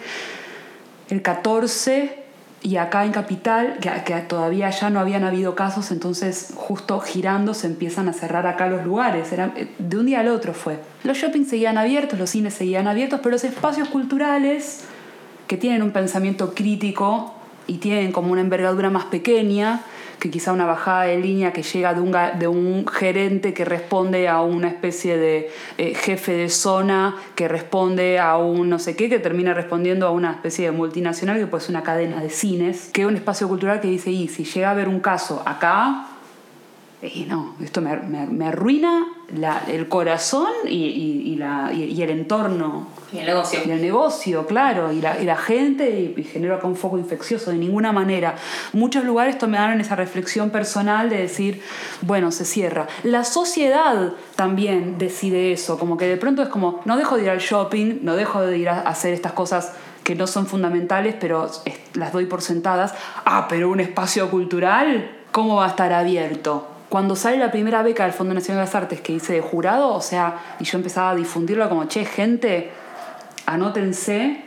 [1.10, 2.27] el 14
[2.63, 7.54] y acá en Capital, que, que todavía ya no habían habido casos, entonces justo girando
[7.54, 9.32] se empiezan a cerrar acá los lugares.
[9.32, 10.80] Era, eh, de un día al otro fue.
[11.04, 14.86] Los shoppings seguían abiertos, los cines seguían abiertos, pero los espacios culturales
[15.48, 17.34] que tienen un pensamiento crítico
[17.67, 19.82] y tienen como una envergadura más pequeña,
[20.19, 24.27] que quizá una bajada de línea que llega de un, de un gerente que responde
[24.27, 29.10] a una especie de eh, jefe de zona, que responde a un no sé qué,
[29.10, 32.89] que termina respondiendo a una especie de multinacional que puede ser una cadena de cines,
[32.93, 36.08] que es un espacio cultural que dice, y si llega a haber un caso acá,
[37.02, 39.06] y no, esto me, me- me arruina
[39.36, 43.60] la- el corazón y, y- y la, y- el entorno Y el negocio.
[43.66, 47.52] y el negocio, claro, y la, y la gente, y, genera acá un foco infeccioso,
[47.52, 48.36] de ninguna manera.
[48.74, 51.62] Muchos lugares tomaron esa reflexión personal de decir,
[52.02, 52.88] bueno, se cierra.
[53.04, 57.30] La sociedad también decide eso, como que de pronto es como, no dejo de ir
[57.30, 61.48] al shopping, no dejo de ir a hacer estas cosas que no son fundamentales, pero
[61.93, 62.95] las doy por sentadas.
[63.24, 66.70] Ah, pero un espacio cultural, ¿cómo va a estar abierto?
[66.90, 69.94] Cuando sale la primera beca del Fondo Nacional de las Artes que hice de jurado,
[69.94, 72.70] o sea, y yo empezaba a difundirlo como, che, gente,
[73.46, 74.42] anótense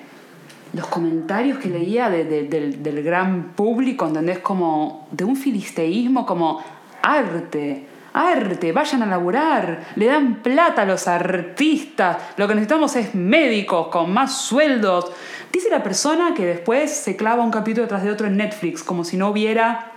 [0.73, 4.39] los comentarios que leía de- de- del, del gran público, ¿entendés?
[4.39, 6.63] Como de un filisteísmo, como
[7.03, 13.15] arte, arte, vayan a laburar, le dan plata a los artistas, lo que necesitamos es
[13.15, 15.11] médicos con más sueldos.
[15.53, 19.05] Dice la persona que después se clava un capítulo tras de otro en Netflix, como
[19.05, 19.90] si no hubiera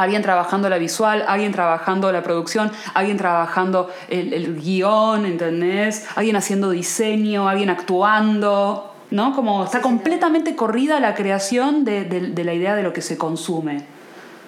[0.00, 6.06] alguien trabajando la visual, alguien trabajando la producción, alguien trabajando el, el guion, ¿entendés?
[6.16, 9.34] Alguien haciendo diseño, alguien actuando, ¿no?
[9.34, 13.18] Como está completamente corrida la creación de, de- de la idea de lo que se
[13.18, 13.84] consume,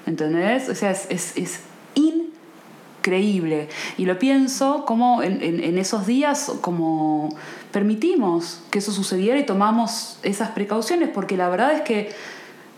[0.07, 0.69] ¿entendés?
[0.69, 1.61] O sea, es, es, es
[1.95, 3.69] increíble.
[3.99, 7.29] Y lo pienso como en, en- en esos días, como
[7.73, 12.13] permitimos que eso sucediera y tomamos esas precauciones, porque la verdad es que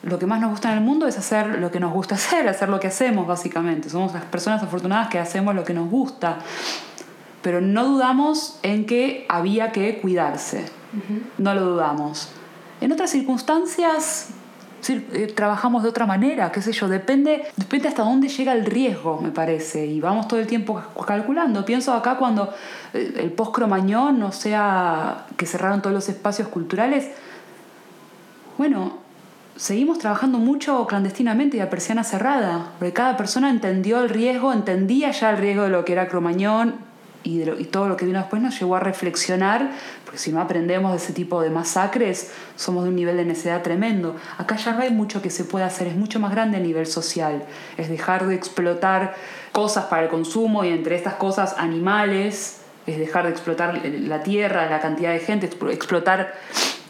[0.04, 2.48] lo que más nos gusta en el mundo es hacer lo que nos gusta hacer,
[2.48, 3.88] hacer lo que hacemos básicamente.
[3.88, 6.38] Somos las personas afortunadas que hacemos lo que nos gusta.
[7.42, 10.64] Pero no dudamos en que había que cuidarse.
[11.38, 12.28] No lo dudamos.
[12.80, 14.28] En otras circunstancias
[14.88, 19.20] eh, trabajamos de otra manera, qué sé yo, depende, depende hasta dónde llega el riesgo,
[19.20, 21.64] me parece, y vamos todo el tiempo calculando.
[21.64, 22.52] Pienso acá cuando
[22.92, 27.10] eh, el post-cromañón, o sea, que cerraron todos los espacios culturales,
[28.58, 29.03] bueno,
[29.56, 35.10] seguimos trabajando mucho clandestinamente y a persiana cerrada, porque cada persona entendió el riesgo, entendía
[35.12, 36.74] ya el riesgo de lo que era Cromañón
[37.22, 39.70] y, de lo- y todo lo que vino después nos llevó a reflexionar,
[40.04, 43.62] porque si no aprendemos de ese tipo de masacres, somos de un nivel de necesidad
[43.62, 44.16] tremendo.
[44.38, 46.86] Acá ya no hay mucho que se pueda hacer, es mucho más grande a nivel
[46.86, 47.44] social,
[47.78, 49.14] es dejar de explotar
[49.52, 54.68] cosas para el consumo y entre estas cosas animales, es dejar de explotar la tierra,
[54.68, 56.34] la cantidad de gente, explo- explotar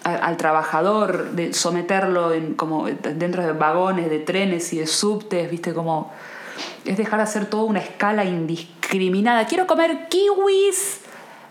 [0.05, 5.50] a- al trabajador, de someterlo en, como dentro de vagones, de trenes y de subtes,
[5.50, 6.12] viste, como
[6.84, 9.46] es dejar de hacer toda una escala indiscriminada.
[9.46, 11.00] Quiero comer kiwis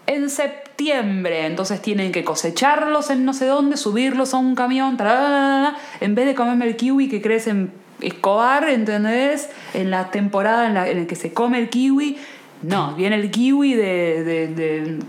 [0.05, 5.75] en septiembre, entonces tienen que cosecharlos en no sé dónde, subirlos a un camión, tararara,
[6.01, 9.49] en vez de comerme el kiwi que crece en Escobar, ¿entendés?
[9.73, 12.17] En la temporada en la, en la que se come el kiwi.
[12.61, 14.99] No, viene el kiwi de, de, de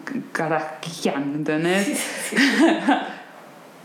[1.16, 2.00] ¿entendés?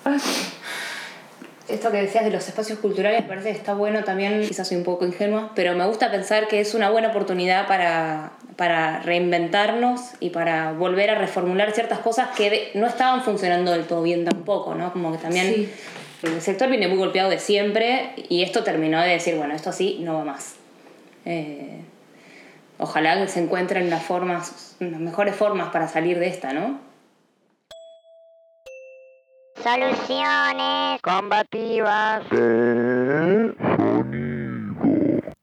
[1.68, 4.84] Esto que decías de los espacios culturales parece que está bueno también, quizás soy un
[4.84, 10.32] poco ingenua, pero me gusta pensar que es una buena oportunidad para, para reinventarnos y
[10.32, 14.74] para volver a reformular ciertas cosas que de- no estaban funcionando del todo bien tampoco,
[14.74, 14.92] ¿no?
[14.94, 15.70] Como que también Sí.
[16.24, 20.00] el sector viene muy golpeado de siempre y esto terminó de decir, bueno, esto así
[20.02, 20.56] no va más.
[21.26, 21.82] Eh,
[22.80, 26.80] ojalá que se encuentren las formas, las mejores formas para salir de esta, ¿no?
[29.70, 32.24] Soluciones combativas.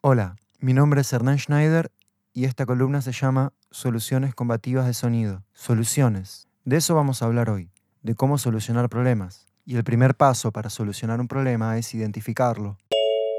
[0.01, 1.93] Hola, mi nombre es Hernán Schneider
[2.33, 5.45] y esta columna se llama Soluciones combativas de sonido.
[5.53, 6.49] Soluciones.
[6.65, 7.71] De eso vamos a hablar hoy,
[8.03, 9.47] de cómo solucionar problemas.
[9.65, 12.79] Y el primer paso para solucionar un problema es identificarlo.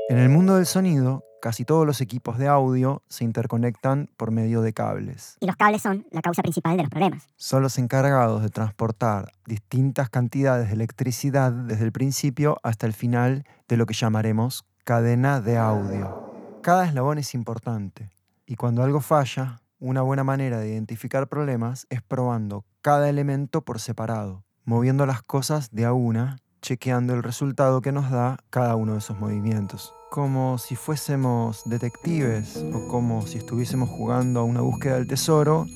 [0.09, 4.61] En el mundo del sonido, casi todos los equipos de audio se interconectan por medio
[4.61, 5.35] de cables.
[5.41, 7.27] Y los cables son la causa principal de los problemas.
[7.35, 13.43] Son los encargados de transportar distintas cantidades de electricidad desde el principio hasta el final
[13.67, 16.59] de lo que llamaremos cadena de audio.
[16.63, 18.09] Cada eslabón es importante
[18.45, 23.81] y cuando algo falla, una buena manera de identificar problemas es probando cada elemento por
[23.81, 28.93] separado, moviendo las cosas de a una, chequeando el resultado que nos da cada uno
[28.93, 29.93] de esos movimientos.
[30.09, 35.67] Como si fuésemos detectives o como si estuviésemos jugando a una búsqueda del tesoro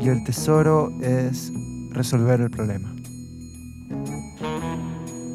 [0.00, 1.50] y el tesoro es
[1.90, 2.94] resolver el problema.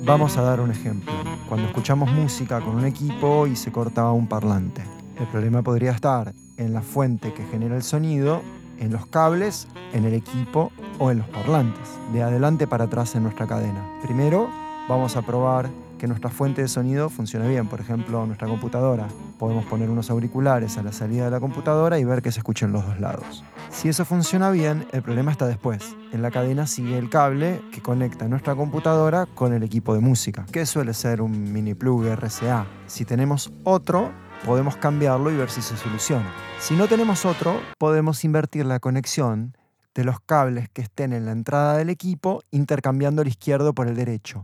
[0.06, 1.12] Vamos a dar un ejemplo.
[1.50, 4.84] Cuando escuchamos música con un equipo y se corta un parlante.
[5.18, 8.42] El problema podría estar en la fuente que genera el sonido,
[8.80, 11.90] en los cables, en el equipo o en los parlantes.
[12.14, 13.84] De adelante para atrás en nuestra cadena.
[14.04, 14.50] Primero,
[14.88, 15.70] vamos a probar
[16.04, 17.70] que nuestra fuente de sonido funcione bien.
[17.70, 19.08] Por ejemplo, nuestra computadora.
[19.40, 22.74] Podemos poner unos auriculares a la salida de la computadora y ver que se escuchen
[22.74, 23.46] los dos lados.
[23.70, 25.96] Si eso funciona bien, el problema está después.
[26.12, 30.46] En la cadena sigue el cable que conecta nuestra computadora con el equipo de música,
[30.52, 32.68] que suele ser un mini plug RCA.
[32.86, 34.12] Si tenemos otro,
[34.46, 36.34] podemos cambiarlo y ver si se soluciona.
[36.60, 39.56] Si no tenemos otro, podemos invertir la conexión
[39.96, 43.96] de los cables que estén en la entrada del equipo, intercambiando el izquierdo por el
[43.96, 44.44] derecho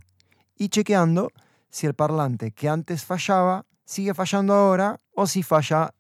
[0.60, 1.32] y chequeando
[1.70, 5.94] si el parlante que antes fallaba sigue fallando ahora o si falla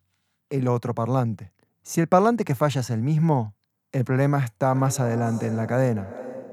[0.49, 1.53] el otro parlante.
[1.81, 3.55] Si el parlante que falla es el mismo,
[3.91, 6.07] el problema está más adelante en la cadena.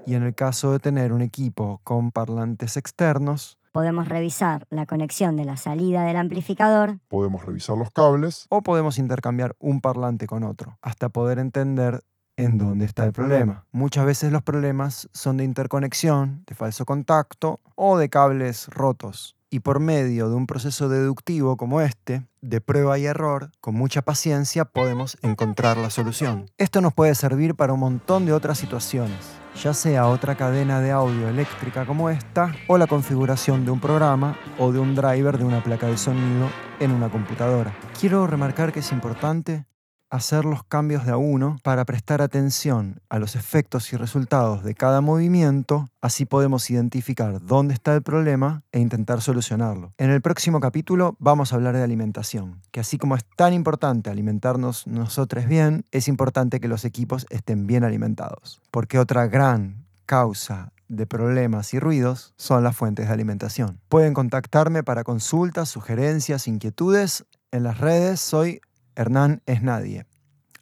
[0.07, 5.37] Y en el caso de tener un equipo con parlantes externos, Podemos revisar la conexión
[5.37, 10.45] de la salida del amplificador Podemos revisar los cables o podemos intercambiar un parlante con
[10.45, 12.01] otro, hasta poder entender
[12.37, 13.64] en dónde está el problema.
[13.72, 19.34] Muchas veces los problemas son de interconexión, de falso contacto o de cables rotos.
[19.49, 24.03] y por medio de un proceso deductivo como este, de prueba y error, con mucha
[24.03, 26.51] paciencia podemos encontrar la solución.
[26.59, 29.16] Esto nos puede servir para un montón de otras situaciones,
[29.62, 34.37] ya sea otra cadena de audio eléctrica como esta, o la configuración de un programa
[34.59, 37.72] o de un driver de una placa de sonido en una computadora.
[37.99, 39.64] Quiero remarcar que es importante
[40.11, 44.75] hacer los cambios de a uno para prestar atención a los efectos y resultados de
[44.75, 49.93] cada movimiento, así podemos identificar dónde está el problema e intentar solucionarlo.
[49.99, 54.11] En el próximo capítulo vamos a hablar de alimentación, que así como es tan importante
[54.11, 60.73] alimentarnos nosotros bien, es importante que los equipos estén bien alimentados, porque otra gran causa
[60.89, 63.81] de problemas y ruidos son las fuentes de alimentación.
[63.89, 67.25] Pueden contactarme para consultas, sugerencias, inquietudes.
[67.51, 68.61] En las redes soy
[68.97, 70.07] Hernán es nadie.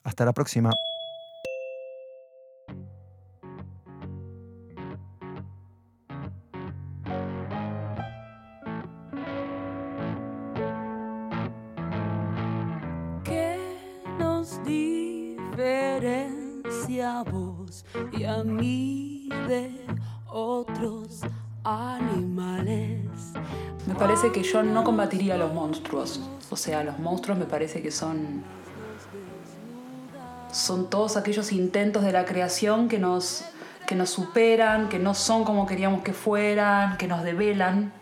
[0.02, 0.70] Hasta la próxima.
[24.32, 26.20] Que yo no combatiría a los monstruos.
[26.50, 28.44] O sea, los monstruos me parece que son.
[30.52, 33.44] Son todos aquellos intentos de la creación que nos,
[33.86, 37.92] que nos superan, que no son como queríamos que fueran, que nos develan,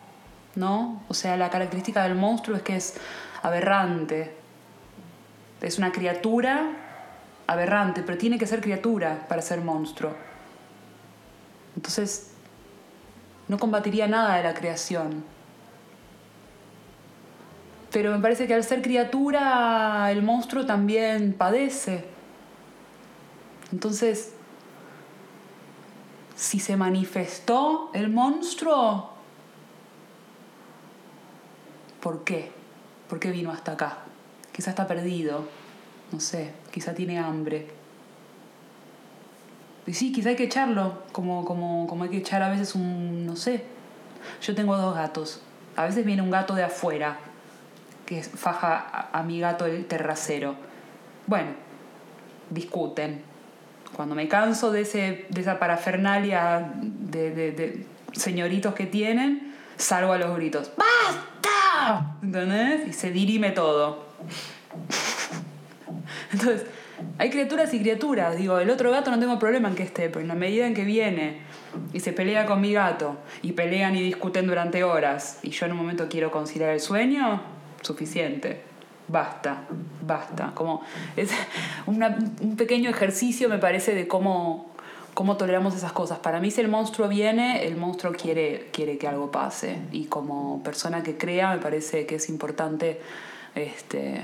[0.55, 1.03] ¿no?
[1.09, 2.95] O sea, la característica del monstruo es que es
[3.43, 4.35] aberrante.
[5.63, 6.73] Es una criatura
[7.47, 10.13] aberrante, pero tiene que ser criatura para ser monstruo.
[11.75, 12.33] Entonces,
[13.49, 15.25] no combatiría nada de la creación.
[17.93, 22.05] Pero me parece que al ser criatura, el monstruo también padece.
[23.71, 24.33] Entonces,
[26.35, 29.11] si se manifestó el monstruo,
[32.01, 32.51] ¿por qué?
[33.09, 33.99] ¿Por qué vino hasta acá?
[34.53, 35.47] Quizá está perdido,
[36.13, 37.69] no sé, quizá tiene hambre.
[39.87, 43.27] Y sí, quizá hay que echarlo, como, como, como hay que echar a veces un,
[43.27, 43.65] no sé.
[44.41, 45.41] Yo tengo dos gatos.
[45.77, 47.19] A veces viene un gato de afuera,
[48.07, 50.55] que faja a, mi gato el terracero.
[51.27, 51.51] Bueno,
[52.51, 53.23] discuten.
[53.95, 60.13] Cuando me canso de, ese, de esa parafernalia de, de, de señoritos que tienen, salgo
[60.13, 60.73] a los gritos.
[60.77, 62.17] ¡Basta!
[62.23, 62.89] ¿Entendés?
[62.89, 64.07] Y se dirime todo.
[66.33, 66.67] Entonces,
[67.19, 68.37] hay criaturas y criaturas.
[68.37, 70.75] Digo, el otro gato no tengo problema en que esté, pero en la medida en
[70.75, 71.41] que viene
[71.93, 75.73] y se pelea con mi gato, y pelean y discuten durante horas, y yo en
[75.73, 77.41] un momento quiero conciliar el sueño,
[77.83, 78.63] suficiente.
[79.09, 79.65] Basta,
[80.07, 80.53] basta.
[80.55, 80.83] Como
[81.17, 81.31] es
[81.87, 84.71] un pequeño ejercicio, me parece, de cómo,
[85.15, 86.19] cómo toleramos esas cosas.
[86.21, 89.77] Para mí, si el monstruo viene, el monstruo quiere, quiere que algo pase.
[89.93, 93.01] Y como persona que crea, me parece que es importante
[93.55, 94.23] este,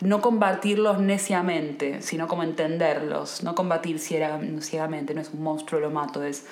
[0.00, 5.90] no combatirlos neciamente, sino como entenderlos, no combatir ciega- ciegamente, no es un monstruo, lo
[5.90, 6.44] mato, es,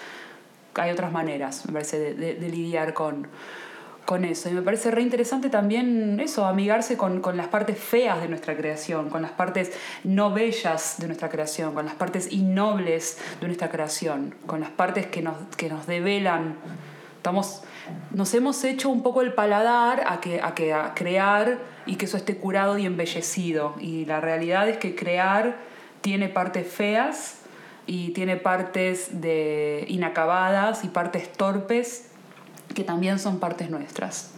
[0.74, 3.28] hay otras maneras, me parece, de- de lidiar con,
[4.06, 4.48] con eso.
[4.48, 8.56] Y me parece re interesante también eso, amigarse con, con las partes feas de nuestra
[8.56, 9.72] creación, con las partes
[10.04, 15.06] no bellas de nuestra creación, con las partes innobles de nuestra creación, con las partes
[15.06, 16.54] que nos, que nos develan.
[17.16, 17.64] Estamos,
[18.12, 22.06] nos hemos hecho un poco el paladar a, que, a, que, a crear y que
[22.06, 23.74] eso esté curado y embellecido.
[23.80, 25.56] Y la realidad es que crear
[26.00, 27.40] tiene partes feas
[27.88, 32.12] y tiene partes de inacabadas y partes torpes
[32.76, 34.30] que también son partes nuestras.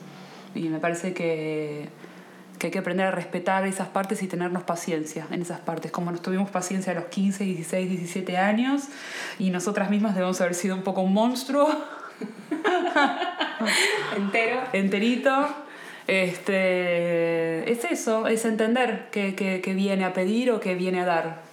[0.55, 1.91] Y me parece que,
[2.59, 6.11] que hay que aprender a respetar esas partes y tenernos paciencia en esas partes, como
[6.11, 8.85] nos tuvimos paciencia a los 15, 16, 17 años
[9.39, 11.69] y nosotras mismas debemos haber sido un poco un monstruo.
[14.17, 14.61] Entero.
[14.73, 15.49] Enterito.
[16.07, 21.05] Este, es eso, es entender que, que, que viene a pedir o que viene a
[21.05, 21.48] dar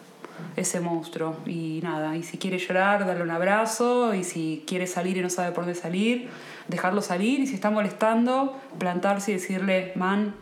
[0.55, 1.37] ese monstruo.
[1.45, 5.29] Y nada, y si quiere llorar, darle un abrazo, y si quiere salir y no
[5.29, 6.29] sabe por dónde salir,
[6.67, 10.35] dejarlo salir, y si está molestando, plantarse y decirle, man,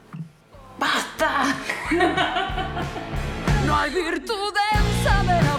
[0.79, 1.45] ¡basta!
[3.65, 5.52] No hay virtud en saber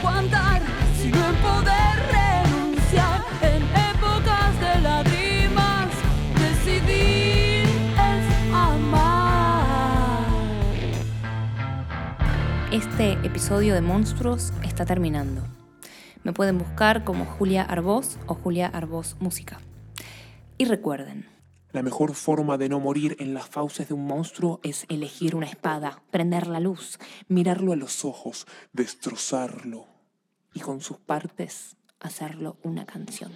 [12.75, 15.43] Este episodio de Monstruos está terminando.
[16.25, 19.61] Me pueden buscar como Julia Arbós o Julia Arbós Música.
[20.59, 21.29] Y recuerden,
[21.71, 25.47] La mejor forma de no morir en las fauces de un monstruo es elegir una
[25.47, 26.99] espada, prender la luz
[27.29, 29.87] mirarlo a los ojos, destrozarlo.
[30.53, 33.31] y con sus partes hacerlo una canción.